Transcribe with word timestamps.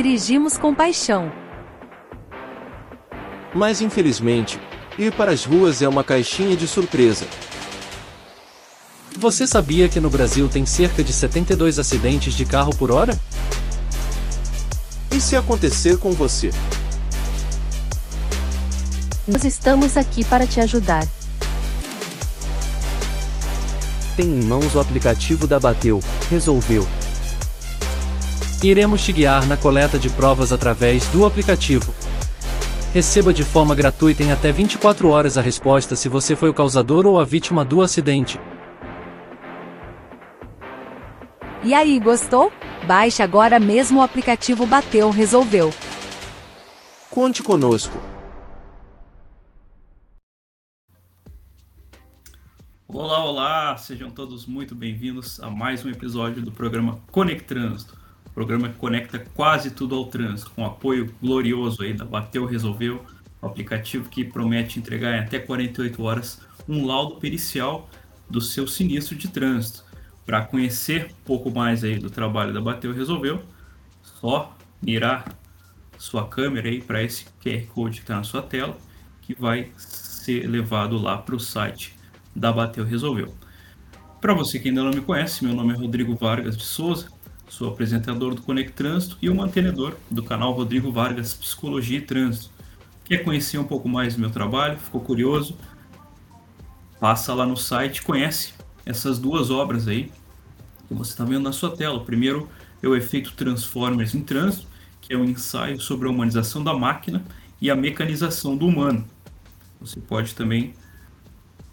Dirigimos 0.00 0.56
com 0.56 0.72
paixão. 0.72 1.28
Mas 3.52 3.80
infelizmente, 3.80 4.60
ir 4.96 5.12
para 5.12 5.32
as 5.32 5.44
ruas 5.44 5.82
é 5.82 5.88
uma 5.88 6.04
caixinha 6.04 6.56
de 6.56 6.68
surpresa. 6.68 7.26
Você 9.18 9.44
sabia 9.44 9.88
que 9.88 9.98
no 9.98 10.08
Brasil 10.08 10.48
tem 10.48 10.64
cerca 10.64 11.02
de 11.02 11.12
72 11.12 11.80
acidentes 11.80 12.34
de 12.34 12.44
carro 12.44 12.72
por 12.76 12.92
hora? 12.92 13.18
E 15.10 15.20
se 15.20 15.34
acontecer 15.34 15.98
com 15.98 16.12
você? 16.12 16.52
Nós 19.26 19.42
estamos 19.42 19.96
aqui 19.96 20.22
para 20.22 20.46
te 20.46 20.60
ajudar. 20.60 21.04
Tem 24.16 24.26
em 24.26 24.44
mãos 24.44 24.76
o 24.76 24.78
aplicativo 24.78 25.48
da 25.48 25.58
Bateu, 25.58 25.98
resolveu. 26.30 26.86
Iremos 28.62 29.04
te 29.04 29.12
guiar 29.12 29.46
na 29.46 29.56
coleta 29.56 30.00
de 30.00 30.10
provas 30.10 30.52
através 30.52 31.06
do 31.08 31.24
aplicativo. 31.24 31.94
Receba 32.92 33.32
de 33.32 33.44
forma 33.44 33.72
gratuita 33.72 34.24
em 34.24 34.32
até 34.32 34.50
24 34.50 35.08
horas 35.08 35.38
a 35.38 35.40
resposta 35.40 35.94
se 35.94 36.08
você 36.08 36.34
foi 36.34 36.48
o 36.48 36.54
causador 36.54 37.06
ou 37.06 37.20
a 37.20 37.24
vítima 37.24 37.64
do 37.64 37.82
acidente. 37.82 38.40
E 41.62 41.72
aí, 41.72 42.00
gostou? 42.00 42.52
Baixe 42.84 43.22
agora 43.22 43.60
mesmo 43.60 44.00
o 44.00 44.02
aplicativo 44.02 44.66
Bateu 44.66 45.10
Resolveu. 45.10 45.72
Conte 47.10 47.44
conosco. 47.44 47.96
Olá, 52.88 53.24
olá! 53.24 53.76
Sejam 53.76 54.10
todos 54.10 54.46
muito 54.46 54.74
bem-vindos 54.74 55.38
a 55.40 55.50
mais 55.50 55.84
um 55.84 55.90
episódio 55.90 56.42
do 56.42 56.50
programa 56.50 56.98
Conectrânsito. 57.12 57.97
Programa 58.38 58.68
que 58.68 58.76
conecta 58.76 59.18
quase 59.34 59.68
tudo 59.68 59.96
ao 59.96 60.04
trânsito, 60.04 60.52
com 60.52 60.64
apoio 60.64 61.12
glorioso 61.20 61.82
aí 61.82 61.92
da 61.92 62.04
Bateu 62.04 62.44
Resolveu, 62.44 63.04
o 63.42 63.46
aplicativo 63.46 64.08
que 64.08 64.22
promete 64.22 64.78
entregar 64.78 65.16
em 65.16 65.18
até 65.24 65.40
48 65.40 66.00
horas 66.00 66.40
um 66.68 66.86
laudo 66.86 67.16
pericial 67.16 67.90
do 68.30 68.40
seu 68.40 68.68
sinistro 68.68 69.16
de 69.16 69.26
trânsito. 69.26 69.84
Para 70.24 70.42
conhecer 70.42 71.06
um 71.06 71.24
pouco 71.24 71.50
mais 71.50 71.82
aí 71.82 71.98
do 71.98 72.10
trabalho 72.10 72.54
da 72.54 72.60
Bateu 72.60 72.92
Resolveu, 72.92 73.42
só 74.20 74.56
mirar 74.80 75.36
sua 75.98 76.24
câmera 76.28 76.68
aí 76.68 76.80
para 76.80 77.02
esse 77.02 77.24
QR 77.42 77.66
Code 77.74 77.96
que 77.96 78.04
está 78.04 78.14
na 78.18 78.22
sua 78.22 78.40
tela, 78.40 78.78
que 79.20 79.34
vai 79.34 79.72
ser 79.76 80.48
levado 80.48 80.96
lá 80.96 81.18
para 81.18 81.34
o 81.34 81.40
site 81.40 81.92
da 82.36 82.52
Bateu 82.52 82.84
Resolveu. 82.84 83.34
Para 84.20 84.32
você 84.32 84.58
que 84.58 84.68
ainda 84.68 84.82
não 84.82 84.90
me 84.90 85.00
conhece, 85.00 85.44
meu 85.44 85.54
nome 85.54 85.74
é 85.74 85.76
Rodrigo 85.76 86.14
Vargas 86.16 86.56
de 86.56 86.64
Souza, 86.64 87.08
sou 87.48 87.68
apresentador 87.68 88.34
do 88.34 88.42
Conect 88.42 88.72
Trânsito 88.72 89.16
e 89.20 89.28
o 89.28 89.34
mantenedor 89.34 89.96
do 90.10 90.22
canal 90.22 90.52
Rodrigo 90.52 90.92
Vargas 90.92 91.34
Psicologia 91.34 91.98
e 91.98 92.02
Trânsito. 92.02 92.50
Quer 93.04 93.24
conhecer 93.24 93.58
um 93.58 93.64
pouco 93.64 93.88
mais 93.88 94.14
do 94.14 94.20
meu 94.20 94.30
trabalho? 94.30 94.78
Ficou 94.78 95.00
curioso? 95.00 95.56
Passa 97.00 97.32
lá 97.32 97.46
no 97.46 97.56
site, 97.56 98.02
conhece 98.02 98.52
essas 98.84 99.18
duas 99.18 99.50
obras 99.50 99.88
aí 99.88 100.10
que 100.86 100.94
você 100.94 101.12
está 101.12 101.24
vendo 101.24 101.42
na 101.42 101.52
sua 101.52 101.74
tela. 101.74 101.98
O 101.98 102.04
primeiro 102.04 102.48
é 102.82 102.88
o 102.88 102.96
efeito 102.96 103.32
Transformers 103.34 104.14
em 104.14 104.22
Trânsito, 104.22 104.66
que 105.00 105.12
é 105.12 105.16
um 105.16 105.24
ensaio 105.24 105.80
sobre 105.80 106.08
a 106.08 106.10
humanização 106.10 106.62
da 106.62 106.74
máquina 106.74 107.24
e 107.60 107.70
a 107.70 107.76
mecanização 107.76 108.56
do 108.56 108.66
humano. 108.66 109.06
Você 109.80 110.00
pode 110.00 110.34
também 110.34 110.74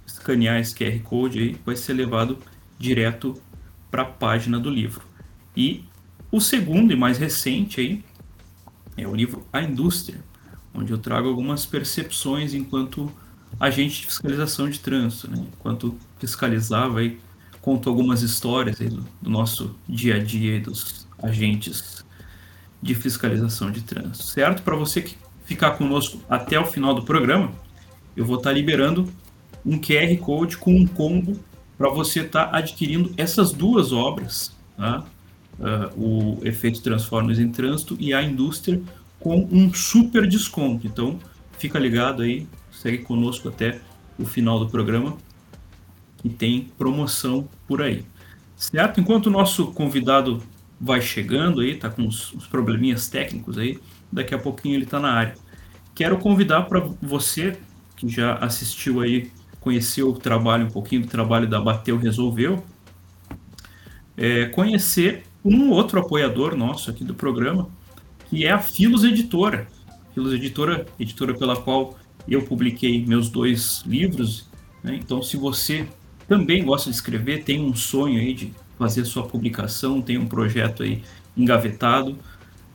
escanear 0.05 0.59
esse 0.59 0.75
QR 0.75 1.00
Code 1.00 1.39
aí, 1.39 1.57
vai 1.66 1.75
ser 1.75 1.94
levado 1.94 2.38
direto 2.77 3.39
para 3.89 4.03
a 4.03 4.05
página 4.05 4.59
do 4.59 4.69
livro. 4.69 5.14
E 5.55 5.83
o 6.31 6.41
segundo 6.41 6.91
e 6.91 6.95
mais 6.95 7.17
recente 7.17 7.79
aí 7.79 8.03
é 8.97 9.07
o 9.07 9.16
livro 9.16 9.45
A 9.51 9.61
Indústria, 9.61 10.23
onde 10.73 10.91
eu 10.91 10.97
trago 10.97 11.27
algumas 11.27 11.66
percepções 11.66 12.53
enquanto 12.53 13.11
agente 13.59 14.01
de 14.01 14.07
fiscalização 14.07 14.69
de 14.69 14.79
trânsito, 14.79 15.29
né? 15.29 15.45
enquanto 15.57 15.97
fiscalizava 16.19 16.99
aí, 16.99 17.19
conto 17.61 17.89
algumas 17.89 18.21
histórias 18.21 18.77
do, 18.77 19.05
do 19.21 19.29
nosso 19.29 19.75
dia 19.88 20.15
a 20.15 20.19
dia 20.19 20.59
dos 20.59 21.07
agentes 21.21 22.03
de 22.81 22.94
fiscalização 22.94 23.71
de 23.71 23.81
trânsito, 23.81 24.23
certo? 24.23 24.61
Para 24.61 24.75
você 24.75 25.01
que 25.01 25.15
ficar 25.45 25.71
conosco 25.71 26.19
até 26.29 26.59
o 26.59 26.65
final 26.65 26.94
do 26.94 27.03
programa, 27.03 27.51
eu 28.15 28.25
vou 28.25 28.38
estar 28.38 28.49
tá 28.49 28.55
liberando 28.55 29.09
um 29.65 29.79
QR 29.79 30.15
Code 30.17 30.57
com 30.57 30.75
um 30.75 30.85
combo 30.85 31.39
para 31.77 31.89
você 31.89 32.21
estar 32.21 32.47
tá 32.47 32.57
adquirindo 32.57 33.13
essas 33.17 33.51
duas 33.51 33.91
obras, 33.91 34.55
tá? 34.77 35.05
Uh, 35.59 35.99
o 35.99 36.39
Efeito 36.43 36.81
Transformers 36.81 37.39
em 37.39 37.49
Trânsito 37.51 37.95
e 37.99 38.13
a 38.13 38.21
Indústria 38.21 38.81
com 39.19 39.47
um 39.51 39.73
super 39.73 40.27
desconto. 40.27 40.85
Então, 40.85 41.19
fica 41.57 41.79
ligado 41.79 42.21
aí, 42.21 42.47
segue 42.71 42.99
conosco 42.99 43.49
até 43.49 43.79
o 44.17 44.25
final 44.25 44.59
do 44.59 44.69
programa, 44.69 45.17
que 46.17 46.29
tem 46.29 46.71
promoção 46.77 47.47
por 47.67 47.81
aí. 47.81 48.05
Certo? 48.55 48.99
Enquanto 48.99 49.27
o 49.27 49.31
nosso 49.31 49.67
convidado 49.67 50.41
vai 50.79 51.01
chegando 51.01 51.61
aí, 51.61 51.75
tá 51.75 51.89
com 51.89 52.03
uns 52.03 52.31
probleminhas 52.49 53.07
técnicos 53.07 53.57
aí, 53.57 53.79
daqui 54.11 54.33
a 54.33 54.39
pouquinho 54.39 54.75
ele 54.75 54.83
está 54.83 54.99
na 54.99 55.11
área. 55.11 55.35
Quero 55.94 56.17
convidar 56.17 56.63
para 56.63 56.79
você 57.01 57.57
que 57.95 58.07
já 58.09 58.35
assistiu 58.35 59.01
aí 59.01 59.31
conheceu 59.65 60.09
o 60.09 60.13
trabalho, 60.13 60.67
um 60.67 60.69
pouquinho 60.69 61.01
do 61.01 61.07
trabalho 61.07 61.47
da 61.47 61.59
Bateu 61.59 61.97
Resolveu, 61.97 62.63
é, 64.15 64.45
conhecer 64.45 65.23
um 65.45 65.69
outro 65.69 66.00
apoiador 66.00 66.56
nosso 66.56 66.89
aqui 66.89 67.03
do 67.03 67.13
programa, 67.13 67.69
que 68.28 68.45
é 68.45 68.51
a 68.51 68.57
Filos 68.57 69.03
Editora. 69.03 69.67
Filos 70.16 70.33
Editora, 70.33 70.88
editora 71.00 71.35
pela 71.35 71.56
qual 71.56 71.97
eu 72.28 72.41
publiquei 72.41 73.06
meus 73.06 73.29
dois 73.29 73.83
livros. 73.85 74.50
Né? 74.83 74.95
Então, 74.95 75.22
se 75.22 75.38
você 75.38 75.88
também 76.28 76.66
gosta 76.66 76.89
de 76.89 76.95
escrever, 76.95 77.44
tem 77.44 77.63
um 77.63 77.75
sonho 77.75 78.19
aí 78.19 78.33
de 78.33 78.53
fazer 78.79 79.06
sua 79.06 79.23
publicação, 79.23 80.01
tem 80.01 80.17
um 80.17 80.25
projeto 80.25 80.81
aí 80.81 81.03
engavetado, 81.38 82.17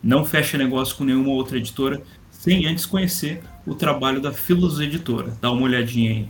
não 0.02 0.24
fecha 0.24 0.56
negócio 0.56 0.96
com 0.96 1.04
nenhuma 1.04 1.30
outra 1.30 1.58
editora 1.58 2.00
sem 2.30 2.66
antes 2.66 2.86
conhecer 2.86 3.42
o 3.66 3.74
trabalho 3.74 4.20
da 4.20 4.32
Filos 4.32 4.80
Editora. 4.80 5.36
Dá 5.40 5.50
uma 5.50 5.62
olhadinha 5.62 6.10
aí. 6.10 6.28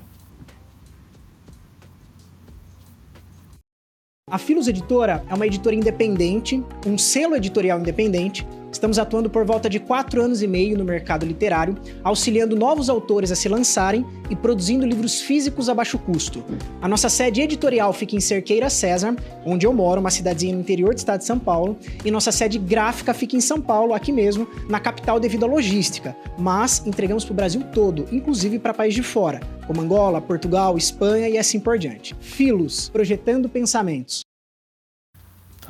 A 4.30 4.38
Filos 4.38 4.68
Editora 4.68 5.24
é 5.28 5.34
uma 5.34 5.44
editora 5.44 5.74
independente, 5.74 6.62
um 6.86 6.96
selo 6.96 7.34
editorial 7.34 7.80
independente. 7.80 8.46
Estamos 8.70 9.00
atuando 9.00 9.28
por 9.28 9.44
volta 9.44 9.68
de 9.68 9.80
quatro 9.80 10.22
anos 10.22 10.40
e 10.40 10.46
meio 10.46 10.78
no 10.78 10.84
mercado 10.84 11.26
literário, 11.26 11.76
auxiliando 12.04 12.54
novos 12.54 12.88
autores 12.88 13.32
a 13.32 13.34
se 13.34 13.48
lançarem 13.48 14.06
e 14.30 14.36
produzindo 14.36 14.86
livros 14.86 15.20
físicos 15.20 15.68
a 15.68 15.74
baixo 15.74 15.98
custo. 15.98 16.44
A 16.80 16.86
nossa 16.86 17.08
sede 17.08 17.40
editorial 17.40 17.92
fica 17.92 18.14
em 18.14 18.20
Cerqueira 18.20 18.70
César, 18.70 19.16
onde 19.44 19.66
eu 19.66 19.72
moro, 19.72 20.00
uma 20.00 20.10
cidadezinha 20.10 20.54
no 20.54 20.60
interior 20.60 20.94
do 20.94 20.98
estado 20.98 21.18
de 21.18 21.26
São 21.26 21.38
Paulo, 21.38 21.76
e 22.04 22.10
nossa 22.12 22.30
sede 22.30 22.60
gráfica 22.60 23.12
fica 23.12 23.34
em 23.34 23.40
São 23.40 23.60
Paulo, 23.60 23.92
aqui 23.92 24.12
mesmo, 24.12 24.46
na 24.68 24.78
capital 24.78 25.18
devido 25.18 25.44
à 25.44 25.48
logística, 25.48 26.16
mas 26.38 26.86
entregamos 26.86 27.24
para 27.24 27.32
o 27.32 27.36
Brasil 27.36 27.64
todo, 27.74 28.06
inclusive 28.12 28.60
para 28.60 28.72
países 28.72 28.94
de 28.94 29.02
fora, 29.02 29.40
como 29.66 29.80
Angola, 29.80 30.20
Portugal, 30.20 30.78
Espanha 30.78 31.28
e 31.28 31.36
assim 31.36 31.58
por 31.58 31.76
diante. 31.76 32.14
Filos, 32.20 32.88
projetando 32.88 33.48
pensamentos. 33.48 34.29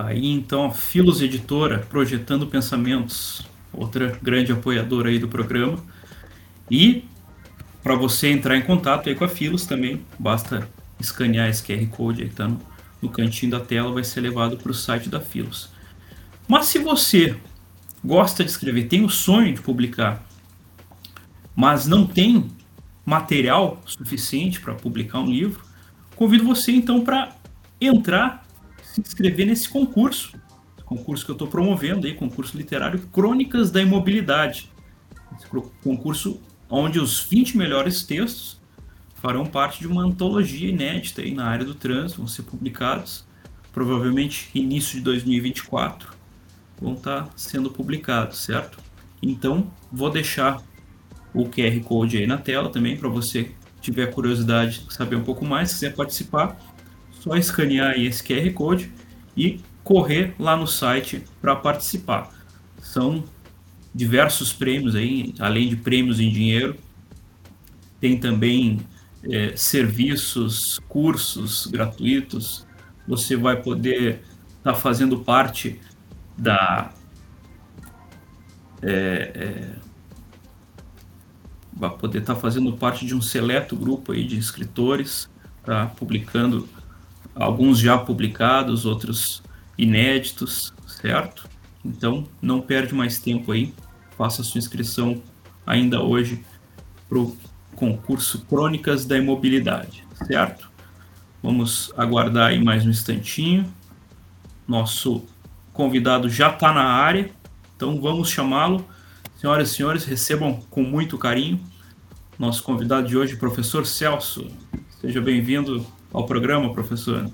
Tá 0.00 0.06
aí 0.06 0.28
então 0.28 0.64
a 0.64 0.70
Filos 0.70 1.20
Editora, 1.20 1.80
projetando 1.80 2.46
pensamentos, 2.46 3.46
outra 3.70 4.18
grande 4.22 4.50
apoiadora 4.50 5.10
aí 5.10 5.18
do 5.18 5.28
programa. 5.28 5.78
E 6.70 7.04
para 7.82 7.94
você 7.94 8.28
entrar 8.28 8.56
em 8.56 8.62
contato 8.62 9.10
aí 9.10 9.14
com 9.14 9.24
a 9.24 9.28
Filos 9.28 9.66
também, 9.66 10.00
basta 10.18 10.66
escanear 10.98 11.50
esse 11.50 11.62
QR 11.62 11.86
Code 11.88 12.22
aí 12.22 12.30
que 12.30 12.34
tá 12.34 12.48
no, 12.48 12.58
no 13.02 13.10
cantinho 13.10 13.52
da 13.52 13.60
tela, 13.60 13.92
vai 13.92 14.02
ser 14.02 14.22
levado 14.22 14.56
para 14.56 14.70
o 14.70 14.74
site 14.74 15.10
da 15.10 15.20
Filos. 15.20 15.68
Mas 16.48 16.64
se 16.64 16.78
você 16.78 17.36
gosta 18.02 18.42
de 18.42 18.48
escrever, 18.48 18.88
tem 18.88 19.04
o 19.04 19.10
sonho 19.10 19.52
de 19.52 19.60
publicar, 19.60 20.24
mas 21.54 21.86
não 21.86 22.06
tem 22.06 22.50
material 23.04 23.78
suficiente 23.84 24.62
para 24.62 24.72
publicar 24.72 25.18
um 25.18 25.30
livro, 25.30 25.62
convido 26.16 26.42
você 26.42 26.72
então 26.72 27.04
para 27.04 27.36
entrar, 27.78 28.39
se 28.92 29.00
inscrever 29.00 29.46
nesse 29.46 29.68
concurso, 29.68 30.38
concurso 30.84 31.24
que 31.24 31.30
eu 31.30 31.34
estou 31.34 31.48
promovendo 31.48 32.06
aí, 32.06 32.14
concurso 32.14 32.56
literário 32.56 33.00
Crônicas 33.12 33.70
da 33.70 33.80
Imobilidade, 33.80 34.70
esse 35.36 35.46
concurso 35.82 36.40
onde 36.68 36.98
os 36.98 37.20
20 37.20 37.56
melhores 37.56 38.02
textos 38.02 38.60
farão 39.14 39.46
parte 39.46 39.80
de 39.80 39.86
uma 39.86 40.02
antologia 40.02 40.68
inédita 40.68 41.22
aí 41.22 41.32
na 41.32 41.46
área 41.46 41.64
do 41.64 41.74
trânsito, 41.74 42.18
vão 42.18 42.26
ser 42.26 42.42
publicados. 42.42 43.24
Provavelmente 43.72 44.50
início 44.54 44.98
de 44.98 45.02
2024 45.02 46.12
vão 46.80 46.94
estar 46.94 47.24
tá 47.24 47.30
sendo 47.36 47.70
publicados, 47.70 48.38
certo? 48.38 48.78
Então, 49.22 49.70
vou 49.92 50.10
deixar 50.10 50.62
o 51.32 51.44
QR 51.44 51.78
Code 51.84 52.18
aí 52.18 52.26
na 52.26 52.38
tela 52.38 52.70
também 52.70 52.96
para 52.96 53.08
você 53.08 53.52
tiver 53.80 54.06
curiosidade 54.06 54.80
de 54.80 54.94
saber 54.94 55.16
um 55.16 55.22
pouco 55.22 55.44
mais, 55.44 55.70
se 55.70 55.74
quiser 55.74 55.94
participar, 55.94 56.58
só 57.20 57.36
escanear 57.36 58.00
esse 58.00 58.22
QR 58.24 58.50
Code 58.52 58.90
e 59.36 59.60
correr 59.84 60.34
lá 60.38 60.56
no 60.56 60.66
site 60.66 61.22
para 61.40 61.54
participar. 61.54 62.30
são 62.82 63.22
diversos 63.94 64.52
prêmios 64.52 64.94
aí, 64.94 65.34
além 65.38 65.68
de 65.68 65.76
prêmios 65.76 66.18
em 66.18 66.30
dinheiro, 66.30 66.76
tem 68.00 68.18
também 68.18 68.80
é, 69.24 69.54
serviços, 69.56 70.80
cursos 70.88 71.66
gratuitos. 71.66 72.66
Você 73.06 73.36
vai 73.36 73.60
poder 73.60 74.22
estar 74.58 74.72
tá 74.72 74.74
fazendo 74.74 75.18
parte 75.18 75.78
da 76.38 76.92
é, 78.82 79.32
é, 79.34 79.76
vai 81.72 81.90
poder 81.90 82.18
estar 82.18 82.34
tá 82.34 82.40
fazendo 82.40 82.72
parte 82.74 83.04
de 83.04 83.14
um 83.14 83.20
seleto 83.20 83.76
grupo 83.76 84.12
aí 84.12 84.24
de 84.24 84.38
escritores, 84.38 85.28
tá? 85.64 85.86
publicando 85.86 86.66
alguns 87.40 87.78
já 87.78 87.96
publicados, 87.96 88.84
outros 88.84 89.42
inéditos, 89.76 90.72
certo? 90.86 91.48
Então 91.84 92.26
não 92.40 92.60
perde 92.60 92.94
mais 92.94 93.18
tempo 93.18 93.50
aí, 93.52 93.72
faça 94.16 94.42
sua 94.42 94.58
inscrição 94.58 95.22
ainda 95.66 96.02
hoje 96.02 96.44
para 97.08 97.18
o 97.18 97.36
concurso 97.74 98.44
Crônicas 98.46 99.06
da 99.06 99.16
Imobilidade, 99.16 100.06
certo? 100.26 100.70
Vamos 101.42 101.90
aguardar 101.96 102.50
aí 102.50 102.62
mais 102.62 102.84
um 102.84 102.90
instantinho. 102.90 103.72
Nosso 104.68 105.24
convidado 105.72 106.28
já 106.28 106.50
está 106.50 106.72
na 106.72 106.84
área, 106.84 107.30
então 107.74 108.00
vamos 108.00 108.28
chamá-lo. 108.28 108.86
Senhoras 109.36 109.70
e 109.70 109.74
senhores, 109.74 110.04
recebam 110.04 110.60
com 110.68 110.82
muito 110.82 111.16
carinho 111.16 111.58
nosso 112.40 112.62
convidado 112.62 113.06
de 113.06 113.18
hoje, 113.18 113.36
professor 113.36 113.86
Celso. 113.86 114.50
Seja 114.98 115.20
bem-vindo 115.20 115.86
ao 116.12 116.26
programa, 116.26 116.72
professor. 116.72 117.30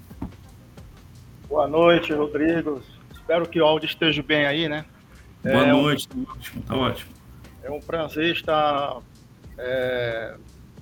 Boa 1.48 1.66
noite, 1.66 2.12
Rodrigo. 2.12 2.82
Espero 3.12 3.48
que 3.48 3.60
o 3.60 3.64
áudio 3.64 3.86
esteja 3.86 4.22
bem 4.22 4.46
aí, 4.46 4.68
né? 4.68 4.84
Boa 5.42 5.66
é 5.66 5.72
noite, 5.72 6.08
um... 6.14 6.24
tá 6.24 6.32
ótimo, 6.32 6.62
tá 6.62 6.76
ótimo. 6.76 7.10
É 7.62 7.70
um 7.70 7.80
prazer 7.80 8.32
estar 8.32 8.98
é, 9.58 10.34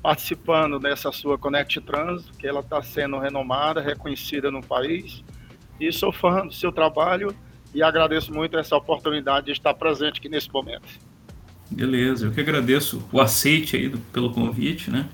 participando 0.03 0.79
dessa 0.79 1.11
sua 1.13 1.39
Connect 1.39 1.81
Trans, 1.83 2.31
que 2.39 2.47
ela 2.47 2.61
está 2.61 2.83
sendo 2.83 3.19
renomada, 3.19 3.81
reconhecida 3.81 4.51
no 4.51 4.63
país. 4.63 5.23
E 5.81 5.91
sou 5.93 6.13
fã 6.13 6.47
do 6.47 6.53
seu 6.53 6.71
trabalho 6.71 7.35
e 7.75 7.83
agradeço 7.83 8.33
muito 8.33 8.57
essa 8.57 8.77
oportunidade 8.77 9.47
de 9.47 9.53
estar 9.53 9.75
presente 9.75 10.19
aqui 10.19 10.29
nesse 10.29 10.53
momento. 10.53 10.87
Beleza, 11.71 12.27
eu 12.27 12.33
que 12.33 12.41
agradeço 12.41 13.03
o 13.11 13.21
aceite 13.21 13.77
aí 13.77 13.89
do, 13.89 13.99
pelo 13.99 14.33
convite, 14.33 14.91
né? 14.91 15.09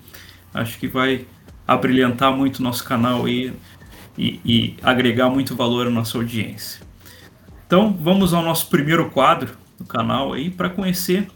Acho 0.52 0.78
que 0.78 0.88
vai 0.88 1.26
abrilhantar 1.70 2.36
muito 2.36 2.58
o 2.58 2.62
nosso 2.64 2.82
canal 2.82 3.26
aí 3.26 3.52
e, 4.18 4.40
e 4.44 4.76
agregar 4.82 5.30
muito 5.30 5.54
valor 5.54 5.86
à 5.86 5.90
nossa 5.90 6.18
audiência. 6.18 6.84
Então, 7.64 7.92
vamos 7.92 8.34
ao 8.34 8.42
nosso 8.42 8.68
primeiro 8.68 9.08
quadro 9.08 9.56
do 9.78 9.84
canal 9.84 10.32
aí 10.32 10.50
para 10.50 10.68
conhecer 10.68 11.28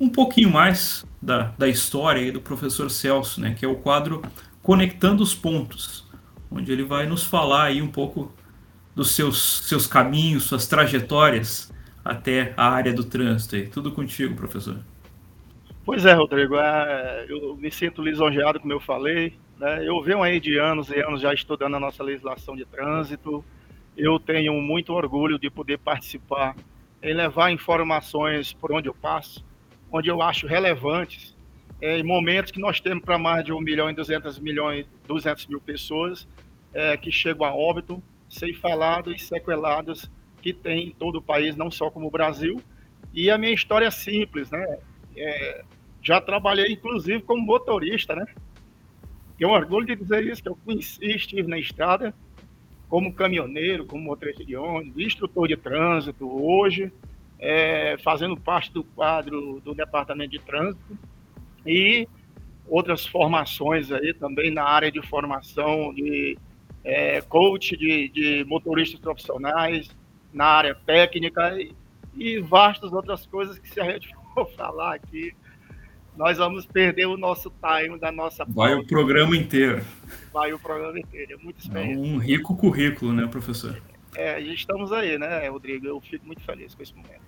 um 0.00 0.08
pouquinho 0.08 0.50
mais 0.50 1.04
da, 1.20 1.52
da 1.58 1.68
história 1.68 2.32
do 2.32 2.40
professor 2.40 2.90
Celso, 2.90 3.38
né? 3.38 3.54
Que 3.54 3.66
é 3.66 3.68
o 3.68 3.76
quadro 3.76 4.22
Conectando 4.62 5.22
os 5.22 5.34
Pontos, 5.34 6.08
onde 6.50 6.72
ele 6.72 6.84
vai 6.84 7.04
nos 7.06 7.24
falar 7.24 7.64
aí 7.64 7.82
um 7.82 7.88
pouco 7.88 8.32
dos 8.96 9.10
seus, 9.10 9.68
seus 9.68 9.86
caminhos, 9.86 10.44
suas 10.44 10.66
trajetórias 10.66 11.70
até 12.02 12.54
a 12.56 12.66
área 12.70 12.94
do 12.94 13.04
trânsito. 13.04 13.56
Aí. 13.56 13.66
Tudo 13.66 13.92
contigo, 13.92 14.34
professor. 14.34 14.78
Pois 15.84 16.06
é, 16.06 16.14
Rodrigo. 16.14 16.56
É, 16.56 17.26
eu 17.28 17.54
me 17.56 17.70
sinto 17.70 18.00
lisonjeado, 18.00 18.58
como 18.58 18.72
eu 18.72 18.80
falei. 18.80 19.36
Né? 19.62 19.88
Eu 19.88 20.02
venho 20.02 20.20
aí 20.24 20.40
de 20.40 20.58
anos 20.58 20.90
e 20.90 20.98
anos 20.98 21.20
já 21.20 21.32
estudando 21.32 21.76
a 21.76 21.80
nossa 21.80 22.02
legislação 22.02 22.56
de 22.56 22.64
trânsito. 22.64 23.44
Eu 23.96 24.18
tenho 24.18 24.54
muito 24.54 24.92
orgulho 24.92 25.38
de 25.38 25.48
poder 25.48 25.78
participar 25.78 26.56
em 27.00 27.14
levar 27.14 27.52
informações 27.52 28.52
por 28.52 28.72
onde 28.72 28.88
eu 28.88 28.94
passo, 28.94 29.44
onde 29.92 30.08
eu 30.08 30.20
acho 30.20 30.48
relevantes, 30.48 31.36
é, 31.80 31.96
em 31.96 32.02
momentos 32.02 32.50
que 32.50 32.58
nós 32.58 32.80
temos 32.80 33.04
para 33.04 33.16
mais 33.18 33.44
de 33.44 33.52
1 33.52 33.60
milhão 33.60 33.88
e 33.88 33.94
200 33.94 34.40
milhões, 34.40 34.84
200 35.06 35.46
mil 35.46 35.60
pessoas 35.60 36.26
é, 36.74 36.96
que 36.96 37.12
chegam 37.12 37.46
a 37.46 37.54
óbito, 37.54 38.02
ceifalados 38.28 39.14
e 39.14 39.18
sequelados 39.24 40.10
que 40.40 40.52
tem 40.52 40.88
em 40.88 40.90
todo 40.90 41.16
o 41.16 41.22
país, 41.22 41.54
não 41.54 41.70
só 41.70 41.88
como 41.88 42.08
o 42.08 42.10
Brasil. 42.10 42.60
E 43.14 43.30
a 43.30 43.38
minha 43.38 43.52
história 43.52 43.86
é 43.86 43.90
simples, 43.92 44.50
né? 44.50 44.78
É, 45.16 45.64
já 46.02 46.20
trabalhei, 46.20 46.72
inclusive, 46.72 47.22
como 47.22 47.42
motorista, 47.42 48.16
né? 48.16 48.26
Tenho 49.38 49.50
orgulho 49.50 49.86
de 49.86 49.96
dizer 49.96 50.24
isso, 50.26 50.42
que 50.42 50.48
eu 50.48 50.58
conheci, 50.64 51.04
estive 51.04 51.48
na 51.48 51.58
estrada 51.58 52.14
como 52.88 53.12
caminhoneiro, 53.12 53.86
como 53.86 54.02
motorista 54.02 54.44
de 54.44 54.54
ônibus, 54.54 55.02
instrutor 55.02 55.48
de 55.48 55.56
trânsito, 55.56 56.28
hoje 56.28 56.92
é, 57.42 57.96
fazendo 57.98 58.36
parte 58.36 58.72
do 58.72 58.84
quadro 58.84 59.60
do 59.60 59.74
Departamento 59.74 60.30
de 60.30 60.38
Trânsito 60.38 60.96
e 61.66 62.08
outras 62.68 63.04
formações 63.04 63.90
aí 63.90 64.14
também 64.14 64.50
na 64.52 64.62
área 64.62 64.92
de 64.92 65.02
formação 65.02 65.92
de 65.92 66.38
é, 66.84 67.20
coach 67.22 67.76
de, 67.76 68.08
de 68.10 68.44
motoristas 68.44 69.00
profissionais, 69.00 69.90
na 70.32 70.46
área 70.46 70.74
técnica 70.86 71.60
e, 71.60 71.74
e 72.14 72.38
vastas 72.38 72.92
outras 72.92 73.26
coisas 73.26 73.58
que 73.58 73.68
se 73.68 73.80
a 73.80 73.90
gente 73.90 74.14
for 74.34 74.48
falar 74.52 74.94
aqui, 74.94 75.34
nós 76.16 76.38
vamos 76.38 76.66
perder 76.66 77.06
o 77.06 77.16
nosso 77.16 77.50
time 77.50 77.98
da 77.98 78.12
nossa 78.12 78.44
Vai 78.44 78.74
o 78.74 78.86
programa 78.86 79.36
inteiro. 79.36 79.82
Vai 80.32 80.52
o 80.52 80.58
programa 80.58 80.98
inteiro, 80.98 81.32
é 81.32 81.36
muito 81.42 81.60
experiência. 81.60 81.94
É 81.94 81.98
um 81.98 82.18
rico 82.18 82.56
currículo, 82.56 83.12
né, 83.12 83.26
professor? 83.26 83.80
É, 84.14 84.40
estamos 84.40 84.92
aí, 84.92 85.18
né, 85.18 85.48
Rodrigo? 85.48 85.86
Eu 85.86 86.00
fico 86.00 86.26
muito 86.26 86.42
feliz 86.42 86.74
com 86.74 86.82
esse 86.82 86.94
momento. 86.94 87.22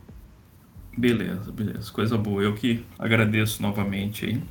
Beleza, 0.97 1.51
beleza, 1.51 1.91
coisa 1.93 2.17
boa. 2.17 2.43
Eu 2.43 2.55
que 2.55 2.85
agradeço 2.99 3.63
novamente 3.63 4.27
aí. 4.27 4.43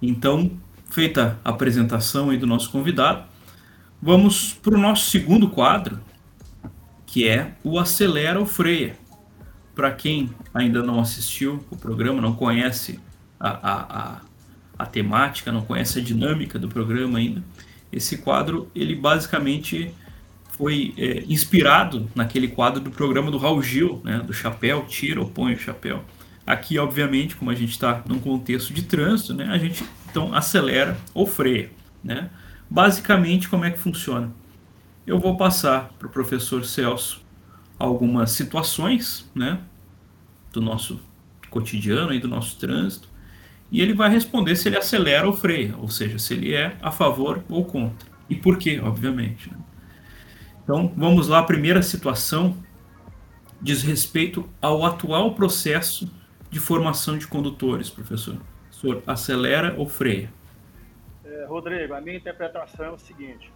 Então, 0.00 0.50
feita 0.90 1.38
a 1.42 1.50
apresentação 1.50 2.30
aí 2.30 2.36
do 2.36 2.46
nosso 2.46 2.70
convidado, 2.70 3.24
vamos 4.00 4.52
para 4.52 4.74
o 4.74 4.78
nosso 4.78 5.10
segundo 5.10 5.48
quadro, 5.48 5.98
que 7.06 7.26
é 7.26 7.54
o 7.64 7.78
Acelera 7.78 8.38
ou 8.38 8.46
Freia. 8.46 8.94
Para 9.74 9.90
quem 9.90 10.30
ainda 10.54 10.82
não 10.82 11.00
assistiu 11.00 11.64
o 11.70 11.76
programa, 11.76 12.20
não 12.20 12.34
conhece 12.34 13.00
a, 13.38 13.48
a, 13.48 14.00
a, 14.00 14.20
a, 14.78 14.86
temática, 14.86 15.52
não 15.52 15.62
conhece 15.62 15.98
a 15.98 16.02
dinâmica 16.02 16.58
do 16.58 16.68
programa 16.68 17.18
ainda, 17.18 17.42
esse 17.92 18.18
quadro 18.18 18.70
ele 18.74 18.94
basicamente 18.94 19.92
foi 20.50 20.94
é, 20.96 21.24
inspirado 21.28 22.10
naquele 22.14 22.48
quadro 22.48 22.80
do 22.80 22.90
programa 22.90 23.30
do 23.30 23.38
Raul 23.38 23.62
Gil, 23.62 24.00
né, 24.04 24.18
do 24.18 24.32
chapéu, 24.32 24.86
tira 24.86 25.20
ou 25.20 25.28
põe 25.28 25.54
o 25.54 25.58
chapéu. 25.58 26.02
Aqui, 26.46 26.78
obviamente, 26.78 27.36
como 27.36 27.50
a 27.50 27.54
gente 27.54 27.72
está 27.72 28.02
num 28.06 28.18
contexto 28.18 28.72
de 28.72 28.82
trânsito, 28.82 29.34
né, 29.34 29.48
a 29.50 29.58
gente 29.58 29.84
então 30.10 30.34
acelera 30.34 30.96
ou 31.12 31.26
freia. 31.26 31.70
Né? 32.02 32.30
Basicamente, 32.70 33.48
como 33.48 33.64
é 33.64 33.70
que 33.70 33.78
funciona? 33.78 34.32
eu 35.06 35.20
vou 35.20 35.36
passar 35.36 35.94
para 35.98 36.08
o 36.08 36.10
professor 36.10 36.64
Celso 36.64 37.24
algumas 37.78 38.32
situações 38.32 39.30
né, 39.34 39.60
do 40.52 40.60
nosso 40.60 41.00
cotidiano 41.48 42.12
e 42.12 42.18
do 42.18 42.26
nosso 42.26 42.58
trânsito, 42.58 43.08
e 43.70 43.80
ele 43.80 43.94
vai 43.94 44.10
responder 44.10 44.56
se 44.56 44.68
ele 44.68 44.76
acelera 44.76 45.26
ou 45.26 45.32
freia, 45.32 45.76
ou 45.76 45.88
seja, 45.88 46.18
se 46.18 46.34
ele 46.34 46.54
é 46.54 46.76
a 46.80 46.90
favor 46.90 47.42
ou 47.48 47.64
contra. 47.64 48.08
E 48.28 48.34
por 48.34 48.58
quê, 48.58 48.80
obviamente. 48.82 49.50
Né? 49.50 49.58
Então, 50.62 50.92
vamos 50.96 51.28
lá, 51.28 51.40
a 51.40 51.44
primeira 51.44 51.82
situação 51.82 52.56
diz 53.60 53.82
respeito 53.82 54.48
ao 54.60 54.84
atual 54.84 55.34
processo 55.34 56.10
de 56.50 56.60
formação 56.60 57.18
de 57.18 57.26
condutores, 57.26 57.90
professor. 57.90 58.36
Senhor 58.70 59.02
acelera 59.06 59.74
ou 59.76 59.88
freia? 59.88 60.30
É, 61.24 61.44
Rodrigo, 61.46 61.94
a 61.94 62.00
minha 62.00 62.16
interpretação 62.16 62.86
é 62.86 62.90
o 62.90 62.98
seguinte: 62.98 63.50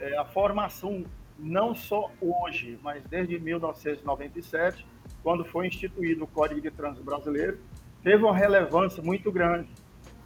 é, 0.00 0.16
a 0.16 0.24
formação, 0.24 1.04
não 1.38 1.74
só 1.74 2.10
hoje, 2.20 2.78
mas 2.82 3.02
desde 3.04 3.38
1997, 3.38 4.84
quando 5.22 5.44
foi 5.44 5.68
instituído 5.68 6.24
o 6.24 6.26
Código 6.26 6.60
de 6.60 6.70
Trânsito 6.70 7.04
Brasileiro, 7.04 7.58
teve 8.04 8.22
uma 8.22 8.36
relevância 8.36 9.02
muito 9.02 9.32
grande, 9.32 9.68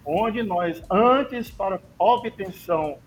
onde 0.04 0.42
nós, 0.42 0.82
antes, 0.90 1.48
para 1.48 1.80
obtenção, 1.96 2.98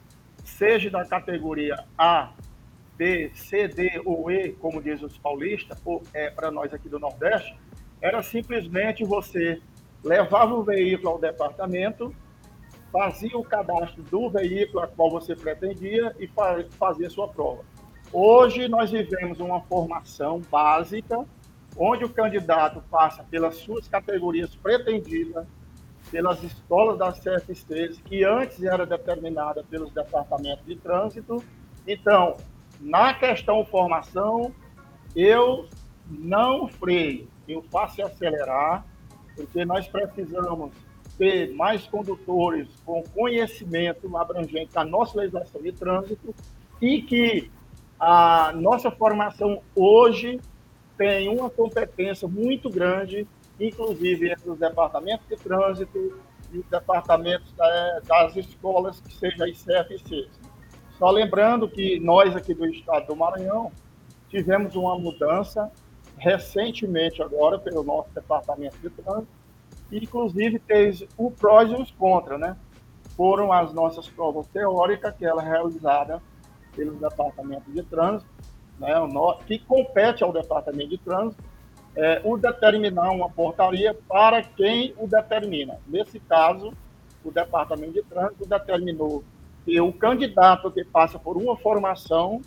seja 0.45 0.89
da 0.89 1.05
categoria 1.05 1.83
A, 1.97 2.31
B, 2.97 3.31
C, 3.35 3.67
D 3.67 4.01
ou 4.05 4.31
E, 4.31 4.53
como 4.53 4.81
diz 4.81 5.03
os 5.03 5.17
paulistas, 5.17 5.77
ou 5.83 6.01
é 6.13 6.29
para 6.29 6.49
nós 6.49 6.73
aqui 6.73 6.87
do 6.87 6.97
Nordeste, 6.97 7.55
era 8.01 8.23
simplesmente 8.23 9.03
você 9.03 9.61
levava 10.03 10.53
o 10.53 10.63
veículo 10.63 11.09
ao 11.09 11.19
departamento, 11.19 12.15
fazia 12.91 13.37
o 13.37 13.43
cadastro 13.43 14.01
do 14.03 14.29
veículo 14.29 14.83
a 14.83 14.87
qual 14.87 15.11
você 15.11 15.35
pretendia 15.35 16.15
e 16.17 16.29
fazia 16.77 17.09
sua 17.09 17.27
prova. 17.27 17.63
Hoje 18.11 18.67
nós 18.67 18.91
vivemos 18.91 19.39
uma 19.39 19.61
formação 19.61 20.41
básica, 20.49 21.25
onde 21.77 22.03
o 22.03 22.09
candidato 22.09 22.83
passa 22.89 23.23
pelas 23.23 23.55
suas 23.57 23.87
categorias 23.87 24.55
pretendidas, 24.55 25.45
pelas 26.11 26.43
escolas 26.43 26.97
das 26.97 27.19
CFCs, 27.19 28.01
que 28.05 28.23
antes 28.23 28.61
era 28.63 28.85
determinada 28.85 29.63
pelos 29.63 29.91
departamentos 29.91 30.65
de 30.65 30.75
trânsito. 30.75 31.43
Então, 31.87 32.37
na 32.79 33.13
questão 33.13 33.63
formação, 33.65 34.53
eu 35.15 35.67
não 36.09 36.67
freio. 36.67 37.27
eu 37.47 37.61
faço 37.63 38.01
acelerar, 38.03 38.85
porque 39.35 39.65
nós 39.65 39.87
precisamos 39.87 40.71
ter 41.17 41.53
mais 41.53 41.85
condutores 41.87 42.67
com 42.85 43.03
conhecimento 43.03 44.15
abrangente 44.17 44.73
da 44.73 44.83
nossa 44.83 45.19
legislação 45.19 45.61
de 45.61 45.71
trânsito 45.71 46.33
e 46.81 47.01
que 47.01 47.51
a 47.99 48.51
nossa 48.55 48.89
formação 48.89 49.61
hoje 49.75 50.39
tem 50.98 51.29
uma 51.29 51.50
competência 51.50 52.27
muito 52.27 52.69
grande, 52.69 53.27
inclusive 53.60 54.31
entre 54.31 54.50
os 54.50 54.60
departamentos 54.60 55.27
de 55.27 55.36
trânsito 55.36 56.19
e 56.51 56.60
os 56.60 56.65
departamentos 56.65 57.53
das 58.03 58.36
escolas, 58.36 59.00
que 59.00 59.13
seja 59.13 59.48
ICEF 59.48 59.93
e 59.93 60.00
CES. 60.00 60.29
Só 60.98 61.10
lembrando 61.10 61.67
que 61.67 62.00
nós 62.00 62.36
aqui 62.36 62.53
do 62.53 62.65
estado 62.65 63.07
do 63.07 63.15
Maranhão 63.15 63.71
tivemos 64.29 64.75
uma 64.75 64.98
mudança 64.98 65.71
recentemente 66.17 67.21
agora 67.21 67.57
pelo 67.57 67.83
nosso 67.83 68.10
departamento 68.13 68.77
de 68.77 68.89
trânsito, 68.89 69.27
inclusive 69.91 70.60
teve 70.60 71.10
o 71.17 71.31
prós 71.31 71.69
e 71.71 71.74
os 71.74 71.91
contra, 71.91 72.38
né? 72.38 72.55
Foram 73.17 73.51
as 73.51 73.74
nossas 73.74 74.07
provas 74.07 74.48
teóricas, 74.48 75.15
que 75.15 75.25
ela 75.25 75.43
é 75.43 75.50
realizada 75.50 76.21
pelo 76.75 76.93
departamento 76.93 77.69
de 77.71 77.83
trânsito, 77.83 78.29
né? 78.81 78.95
que 79.45 79.59
compete 79.59 80.23
ao 80.23 80.33
departamento 80.33 80.89
de 80.89 80.97
trânsito, 80.97 81.43
é, 81.95 82.21
o 82.23 82.38
determinar 82.38 83.11
uma 83.11 83.29
portaria 83.29 83.93
para 84.07 84.41
quem 84.41 84.93
o 84.97 85.07
determina. 85.07 85.77
Nesse 85.88 86.19
caso, 86.19 86.73
o 87.23 87.31
departamento 87.31 87.93
de 87.93 88.03
trânsito 88.03 88.45
determinou 88.47 89.23
que 89.63 89.79
o 89.79 89.93
candidato 89.93 90.71
que 90.71 90.83
passa 90.83 91.19
por 91.19 91.38
uma 91.38 91.55
formação 91.55 92.41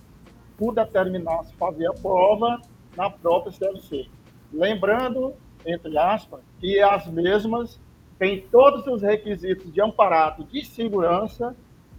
por 0.59 0.75
determinar 0.75 1.45
se 1.45 1.55
fazer 1.55 1.87
a 1.87 1.93
prova 1.93 2.61
na 2.97 3.11
própria 3.11 3.53
CLC. 3.53 4.07
Lembrando, 4.53 5.35
entre 5.67 5.97
aspas, 5.99 6.41
que 6.61 6.81
as 6.81 7.07
mesmas 7.07 7.81
têm 8.19 8.41
todos 8.51 8.87
os 8.87 9.03
requisitos 9.03 9.73
de 9.73 9.81
amparato 9.81 10.45
de 10.45 10.65
segurança, 10.65 11.55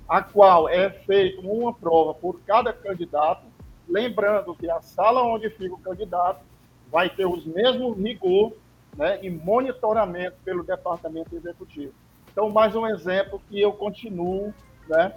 a 0.08 0.22
qual 0.22 0.70
é 0.70 0.90
feita 0.90 1.42
uma 1.42 1.74
prova 1.74 2.14
por 2.14 2.40
cada 2.42 2.72
candidato, 2.72 3.46
lembrando 3.88 4.56
que 4.56 4.70
a 4.70 4.82
sala 4.82 5.24
onde 5.24 5.50
fica 5.50 5.74
o 5.74 5.80
candidato 5.80 6.44
vai 6.92 7.10
ter 7.10 7.26
os 7.26 7.46
mesmos 7.46 7.98
rigor 7.98 8.54
né, 8.98 9.20
e 9.22 9.30
monitoramento 9.30 10.38
pelo 10.44 10.64
departamento 10.64 11.36
executivo. 11.36 11.94
Então, 12.32 12.50
mais 12.50 12.76
um 12.76 12.86
exemplo 12.88 13.42
que 13.50 13.60
eu 13.62 13.72
continuo 13.74 14.54
né, 14.88 15.16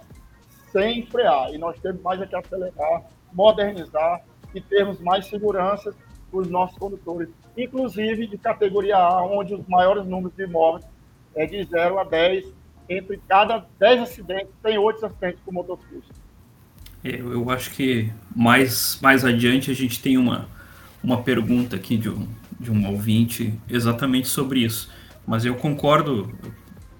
sem 0.71 1.05
frear. 1.05 1.53
E 1.53 1.57
nós 1.57 1.79
temos 1.79 2.01
mais 2.01 2.21
é 2.21 2.25
que 2.25 2.35
acelerar, 2.35 3.03
modernizar 3.33 4.23
e 4.53 4.61
termos 4.61 4.99
mais 4.99 5.25
segurança 5.27 5.93
para 6.29 6.39
os 6.39 6.49
nossos 6.49 6.77
condutores, 6.77 7.29
inclusive 7.57 8.27
de 8.27 8.37
categoria 8.37 8.97
A, 8.97 9.23
onde 9.23 9.53
os 9.53 9.67
maiores 9.67 10.05
números 10.05 10.35
de 10.35 10.45
mortes 10.47 10.87
é 11.35 11.45
de 11.45 11.63
0 11.63 11.99
a 11.99 12.03
10. 12.03 12.53
Entre 12.87 13.21
cada 13.27 13.65
10 13.77 14.01
acidentes, 14.01 14.51
tem 14.63 14.77
8 14.77 15.05
acidentes 15.05 15.39
com 15.43 15.51
motociclista. 15.51 16.13
É, 17.03 17.19
eu 17.19 17.49
acho 17.49 17.71
que 17.71 18.11
mais, 18.35 18.99
mais 19.01 19.23
adiante 19.23 19.71
a 19.71 19.73
gente 19.73 20.01
tem 20.01 20.17
uma, 20.17 20.47
uma 21.03 21.21
pergunta 21.21 21.75
aqui 21.75 21.97
de 21.97 22.09
um, 22.09 22.27
de 22.59 22.71
um 22.71 22.87
ouvinte 22.87 23.53
exatamente 23.69 24.27
sobre 24.27 24.61
isso. 24.61 24.89
Mas 25.25 25.45
eu 25.45 25.55
concordo 25.55 26.33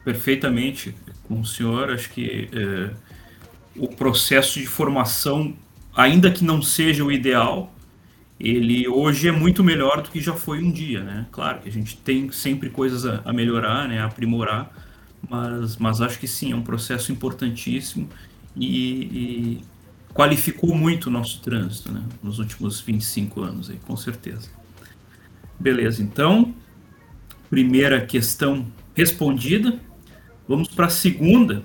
perfeitamente 0.03 0.95
com 1.27 1.41
o 1.41 1.45
senhor. 1.45 1.91
Acho 1.91 2.09
que 2.11 2.49
é, 2.51 2.91
o 3.75 3.87
processo 3.87 4.59
de 4.59 4.65
formação, 4.65 5.53
ainda 5.95 6.31
que 6.31 6.43
não 6.43 6.61
seja 6.61 7.03
o 7.03 7.11
ideal, 7.11 7.73
ele 8.39 8.87
hoje 8.87 9.27
é 9.27 9.31
muito 9.31 9.63
melhor 9.63 10.01
do 10.01 10.09
que 10.09 10.21
já 10.21 10.33
foi 10.33 10.63
um 10.63 10.71
dia, 10.71 11.03
né? 11.03 11.27
Claro 11.31 11.59
que 11.59 11.69
a 11.69 11.71
gente 11.71 11.97
tem 11.97 12.31
sempre 12.31 12.69
coisas 12.69 13.05
a, 13.05 13.21
a 13.25 13.33
melhorar, 13.33 13.87
né, 13.87 13.99
a 13.99 14.05
aprimorar, 14.05 14.71
mas, 15.29 15.75
mas 15.75 15.99
acho 15.99 16.17
que 16.17 16.27
sim, 16.27 16.53
é 16.53 16.55
um 16.55 16.61
processo 16.61 17.11
importantíssimo 17.11 18.07
e, 18.55 18.69
e 18.69 19.61
qualificou 20.19 20.75
muito 20.75 21.05
o 21.05 21.09
nosso 21.09 21.39
trânsito, 21.39 21.93
né, 21.93 22.03
nos 22.21 22.39
últimos 22.39 22.81
25 22.81 23.41
anos, 23.41 23.69
aí, 23.69 23.79
com 23.88 23.95
certeza. 23.95 24.49
Beleza, 25.57 26.03
então, 26.03 26.53
primeira 27.49 28.05
questão 28.05 28.67
respondida. 28.93 29.79
Vamos 30.45 30.67
para 30.67 30.88
a 30.88 30.89
segunda, 30.89 31.63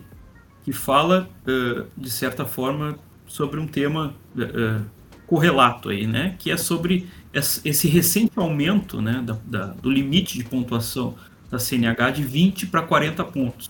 que 0.63 0.73
fala, 0.73 1.29
uh, 1.49 1.85
de 1.97 2.09
certa 2.09 2.45
forma, 2.45 2.97
sobre 3.27 3.59
um 3.59 3.67
tema 3.67 4.15
uh, 4.37 4.85
correlato 5.27 5.89
aí, 5.89 6.07
né? 6.07 6.37
Que 6.39 6.53
é 6.53 6.57
sobre 6.57 7.09
esse 7.33 7.89
recente 7.89 8.35
aumento 8.37 9.03
né, 9.03 9.21
da, 9.27 9.37
da, 9.45 9.67
do 9.73 9.91
limite 9.91 10.39
de 10.39 10.45
pontuação 10.45 11.17
da 11.51 11.59
CNH 11.59 12.11
de 12.13 12.23
20 12.23 12.69
para 12.69 12.83
40 12.83 13.25
pontos. 13.25 13.69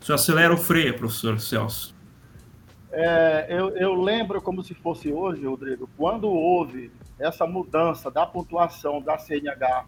O 0.00 0.04
senhor 0.04 0.16
acelera 0.16 0.52
ou 0.52 0.58
freia, 0.58 0.92
professor 0.92 1.38
Celso? 1.38 1.99
É, 2.92 3.46
eu, 3.48 3.76
eu, 3.76 3.94
lembro 3.94 4.42
como 4.42 4.62
se 4.64 4.74
fosse 4.74 5.12
hoje, 5.12 5.46
Rodrigo, 5.46 5.88
quando 5.96 6.28
houve 6.28 6.90
essa 7.18 7.46
mudança 7.46 8.10
da 8.10 8.26
pontuação 8.26 9.00
da 9.00 9.16
CNH 9.16 9.86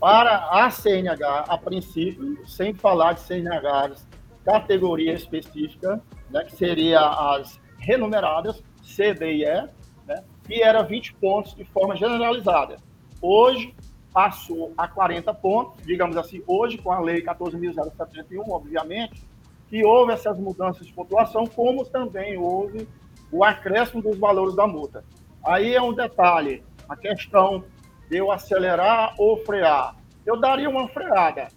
para 0.00 0.48
a 0.50 0.68
CNH, 0.68 1.44
a 1.48 1.56
princípio, 1.56 2.44
sem 2.46 2.74
falar 2.74 3.12
de 3.12 3.20
CNHs 3.20 4.06
categoria 4.44 5.14
específica, 5.14 6.02
né, 6.30 6.44
que 6.44 6.56
seria 6.56 7.00
as 7.00 7.58
renumeradas, 7.78 8.62
C, 8.82 9.14
D 9.14 9.36
e 9.36 9.44
E, 9.44 9.68
né, 10.06 10.24
e 10.48 10.60
era 10.60 10.82
20 10.82 11.14
pontos 11.14 11.54
de 11.54 11.64
forma 11.64 11.96
generalizada. 11.96 12.76
Hoje 13.22 13.74
passou 14.12 14.72
a 14.76 14.86
40 14.86 15.32
pontos, 15.34 15.82
digamos 15.84 16.16
assim, 16.16 16.42
hoje 16.46 16.78
com 16.78 16.92
a 16.92 17.00
lei 17.00 17.22
14.071, 17.22 18.48
obviamente, 18.48 19.24
que 19.68 19.84
houve 19.84 20.12
essas 20.12 20.38
mudanças 20.38 20.86
de 20.86 20.92
pontuação, 20.92 21.46
como 21.46 21.84
também 21.84 22.36
houve 22.36 22.88
o 23.30 23.42
acréscimo 23.42 24.02
dos 24.02 24.18
valores 24.18 24.54
da 24.54 24.66
multa. 24.66 25.04
Aí 25.44 25.74
é 25.74 25.82
um 25.82 25.92
detalhe, 25.92 26.62
a 26.88 26.96
questão 26.96 27.64
de 28.08 28.16
eu 28.16 28.30
acelerar 28.30 29.14
ou 29.18 29.36
frear. 29.44 29.96
Eu 30.24 30.40
daria 30.40 30.68
uma 30.70 30.88
freada, 30.88 31.48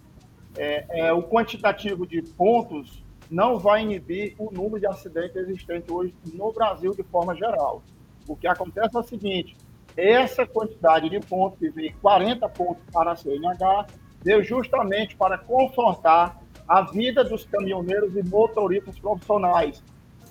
é, 0.58 0.86
é, 0.90 1.14
o 1.14 1.22
quantitativo 1.22 2.06
de 2.06 2.22
pontos 2.22 3.04
não 3.30 3.60
vai 3.60 3.84
inibir 3.84 4.36
o 4.40 4.52
número 4.52 4.80
de 4.80 4.88
acidentes 4.88 5.36
existentes 5.36 5.90
hoje 5.90 6.14
no 6.34 6.52
Brasil 6.52 6.92
de 6.92 7.04
forma 7.04 7.36
geral. 7.36 7.84
O 8.28 8.36
que 8.36 8.48
acontece 8.48 8.96
é 8.96 9.00
o 9.00 9.04
seguinte: 9.04 9.56
essa 9.96 10.46
quantidade 10.46 11.10
de 11.10 11.20
pontos, 11.20 11.60
que 11.60 11.70
veio 11.70 11.96
40 12.02 12.48
pontos 12.50 12.84
para 12.92 13.12
a 13.12 13.16
CNH, 13.16 13.88
veio 14.24 14.44
justamente 14.44 15.16
para 15.16 15.38
confortar 15.38 16.42
a 16.68 16.82
vida 16.82 17.24
dos 17.24 17.46
caminhoneiros 17.46 18.16
e 18.16 18.24
motoristas 18.24 19.00
profissionais, 19.00 19.82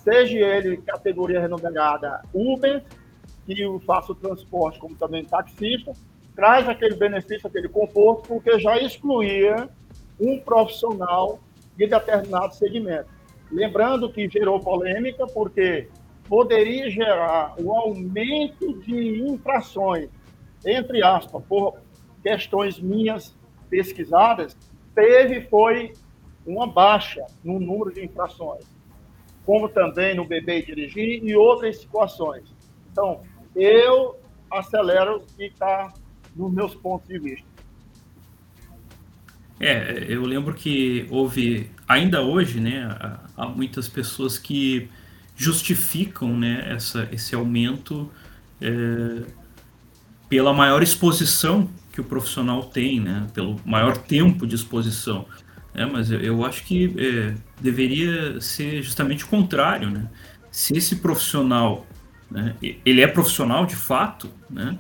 seja 0.05 0.39
ele 0.39 0.77
categoria 0.79 1.41
renomada 1.41 2.23
Uber, 2.35 2.85
que 3.47 3.61
eu 3.61 3.81
faço 3.81 4.15
transporte 4.15 4.79
como 4.79 4.95
também 4.97 5.25
taxista, 5.25 5.93
traz 6.35 6.69
aquele 6.69 6.95
benefício, 6.95 7.47
aquele 7.47 7.69
conforto, 7.69 8.29
porque 8.29 8.59
já 8.59 8.77
excluía 8.79 9.69
um 10.21 10.39
profissional 10.41 11.39
de 11.77 11.87
determinado 11.87 12.55
segmento. 12.55 13.09
Lembrando 13.51 14.13
que 14.13 14.29
gerou 14.29 14.61
polêmica, 14.61 15.27
porque 15.27 15.89
poderia 16.29 16.91
gerar 16.91 17.55
um 17.59 17.71
aumento 17.71 18.79
de 18.81 19.23
infrações, 19.23 20.11
entre 20.65 21.03
aspas, 21.03 21.43
por 21.49 21.79
questões 22.23 22.81
minhas 22.81 23.37
pesquisadas, 23.71 24.57
teve 24.95 25.43
foi 25.43 25.93
uma 26.47 26.67
baixa 26.67 27.25
no 27.43 27.59
número 27.59 27.93
de 27.93 28.05
infrações, 28.05 28.65
como 29.45 29.69
também 29.69 30.15
no 30.15 30.25
beber 30.25 30.63
e 30.63 30.67
dirigir 30.67 31.25
e 31.25 31.35
outras 31.35 31.79
situações. 31.79 32.45
Então, 32.93 33.23
eu 33.55 34.19
acelero 34.51 35.25
e 35.39 35.47
está 35.47 35.93
nos 36.35 36.53
meus 36.53 36.75
pontos 36.75 37.09
de 37.09 37.19
vista. 37.19 37.57
É, 39.59 40.05
eu 40.09 40.23
lembro 40.23 40.53
que 40.53 41.07
houve, 41.11 41.71
ainda 41.89 42.21
hoje, 42.21 42.61
né, 42.61 42.87
há 43.37 43.47
muitas 43.49 43.89
pessoas 43.89 44.39
que 44.39 44.89
justificam 45.35 46.37
né, 46.37 46.67
essa, 46.71 47.09
esse 47.11 47.35
aumento 47.35 48.11
é, 48.61 49.23
pela 50.29 50.53
maior 50.53 50.83
exposição 50.83 51.69
que 51.91 52.01
o 52.01 52.05
profissional 52.05 52.65
tem, 52.65 53.01
né, 53.01 53.27
pelo 53.33 53.59
maior 53.65 53.97
tempo 53.97 54.47
de 54.47 54.55
exposição. 54.55 55.27
Né, 55.77 55.85
mas 55.85 56.11
eu, 56.11 56.19
eu 56.21 56.45
acho 56.45 56.65
que 56.65 56.95
é, 56.97 57.35
deveria 57.61 58.41
ser 58.41 58.83
justamente 58.83 59.25
o 59.25 59.27
contrário. 59.29 59.91
Né? 59.91 60.09
Se 60.51 60.75
esse 60.75 60.97
profissional, 60.97 61.87
né, 62.31 62.55
ele 62.85 63.03
é 63.03 63.07
profissional 63.07 63.67
de 63.67 63.77
fato, 63.77 64.31
né, 64.49 64.79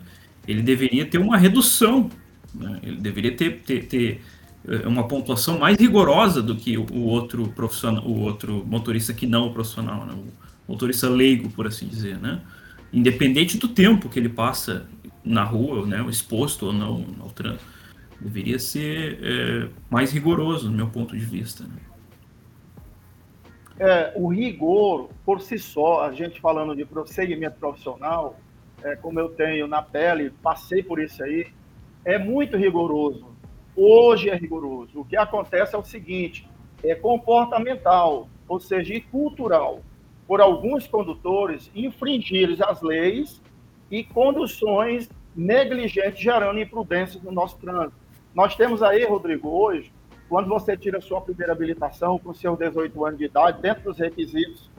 ele 0.49 0.62
deveria 0.62 1.05
ter 1.05 1.19
uma 1.19 1.37
redução, 1.37 2.11
né, 2.55 2.81
ele 2.83 2.97
deveria 2.97 3.37
ter, 3.37 3.61
ter, 3.61 3.85
ter 3.85 4.23
é 4.69 4.88
uma 4.88 5.07
pontuação 5.07 5.61
mais 5.61 5.76
rigorosa 5.79 6.43
do 6.43 6.57
que 6.57 6.76
o, 6.76 7.03
outro 7.03 7.47
profissional, 7.49 8.03
o 8.05 8.23
outro 8.23 8.65
motorista 8.67 9.12
que 9.12 9.25
não 9.25 9.47
é 9.47 9.53
profissional, 9.53 10.05
né? 10.05 10.12
o 10.12 10.73
motorista 10.73 11.09
leigo, 11.09 11.49
por 11.50 11.69
assim 11.69 11.87
dizer, 11.87 12.19
né? 12.19 12.41
Independente 12.93 13.59
do 13.59 13.69
tempo 13.69 14.09
que 14.09 14.19
ele 14.19 14.29
passa 14.29 14.88
na 15.25 15.45
rua, 15.45 15.87
né, 15.87 16.05
exposto 16.09 16.67
ou 16.67 16.73
não 16.73 17.07
ao 17.21 17.31
trânsito. 17.31 17.65
Deveria 18.20 18.58
ser 18.58 19.18
é, 19.23 19.68
mais 19.90 20.12
rigoroso, 20.12 20.70
no 20.70 20.76
meu 20.76 20.88
ponto 20.88 21.16
de 21.16 21.25
vista. 21.25 21.64
Né? 21.64 21.76
É, 23.78 24.12
o 24.16 24.28
rigor, 24.28 25.11
por 25.25 25.40
si 25.40 25.58
só, 25.58 26.02
a 26.02 26.12
gente 26.12 26.40
falando 26.40 26.75
de 26.75 26.87
segmento 27.12 27.58
profissional, 27.58 28.38
é, 28.82 28.96
como 28.96 29.20
eu 29.20 29.28
tenho 29.30 29.66
na 29.66 29.82
pele, 29.82 30.30
passei 30.42 30.82
por 30.82 30.99
isso 30.99 31.23
aí, 31.23 31.46
é 32.04 32.18
muito 32.18 32.56
rigoroso. 32.56 33.26
Hoje 33.76 34.30
é 34.30 34.37
rigoroso. 34.37 35.00
O 35.00 35.04
que 35.04 35.16
acontece 35.16 35.75
é 35.75 35.78
o 35.78 35.85
seguinte: 35.85 36.49
é 36.82 36.94
comportamental, 36.94 38.28
ou 38.49 38.58
seja, 38.58 38.99
cultural, 39.11 39.82
por 40.26 40.40
alguns 40.40 40.87
condutores 40.87 41.70
infringirem 41.75 42.56
as 42.66 42.80
leis 42.80 43.42
e 43.90 44.02
conduções 44.02 45.11
negligentes, 45.35 46.20
gerando 46.20 46.58
imprudências 46.58 47.23
no 47.23 47.30
nosso 47.30 47.58
trânsito. 47.58 48.06
Nós 48.37 48.55
temos 48.55 48.83
aí, 48.83 49.02
Rodrigo, 49.07 49.49
hoje, 49.49 49.90
quando 50.28 50.47
você 50.47 50.76
tira 50.76 51.00
sua 51.00 51.23
primeira 51.23 51.55
habilitação 51.55 52.19
com 52.19 52.35
seus 52.35 52.59
18 52.59 53.07
anos 53.07 53.19
de 53.19 53.25
idade, 53.25 53.62
dentro 53.62 53.85
dos 53.85 53.99
requisitos 53.99 54.71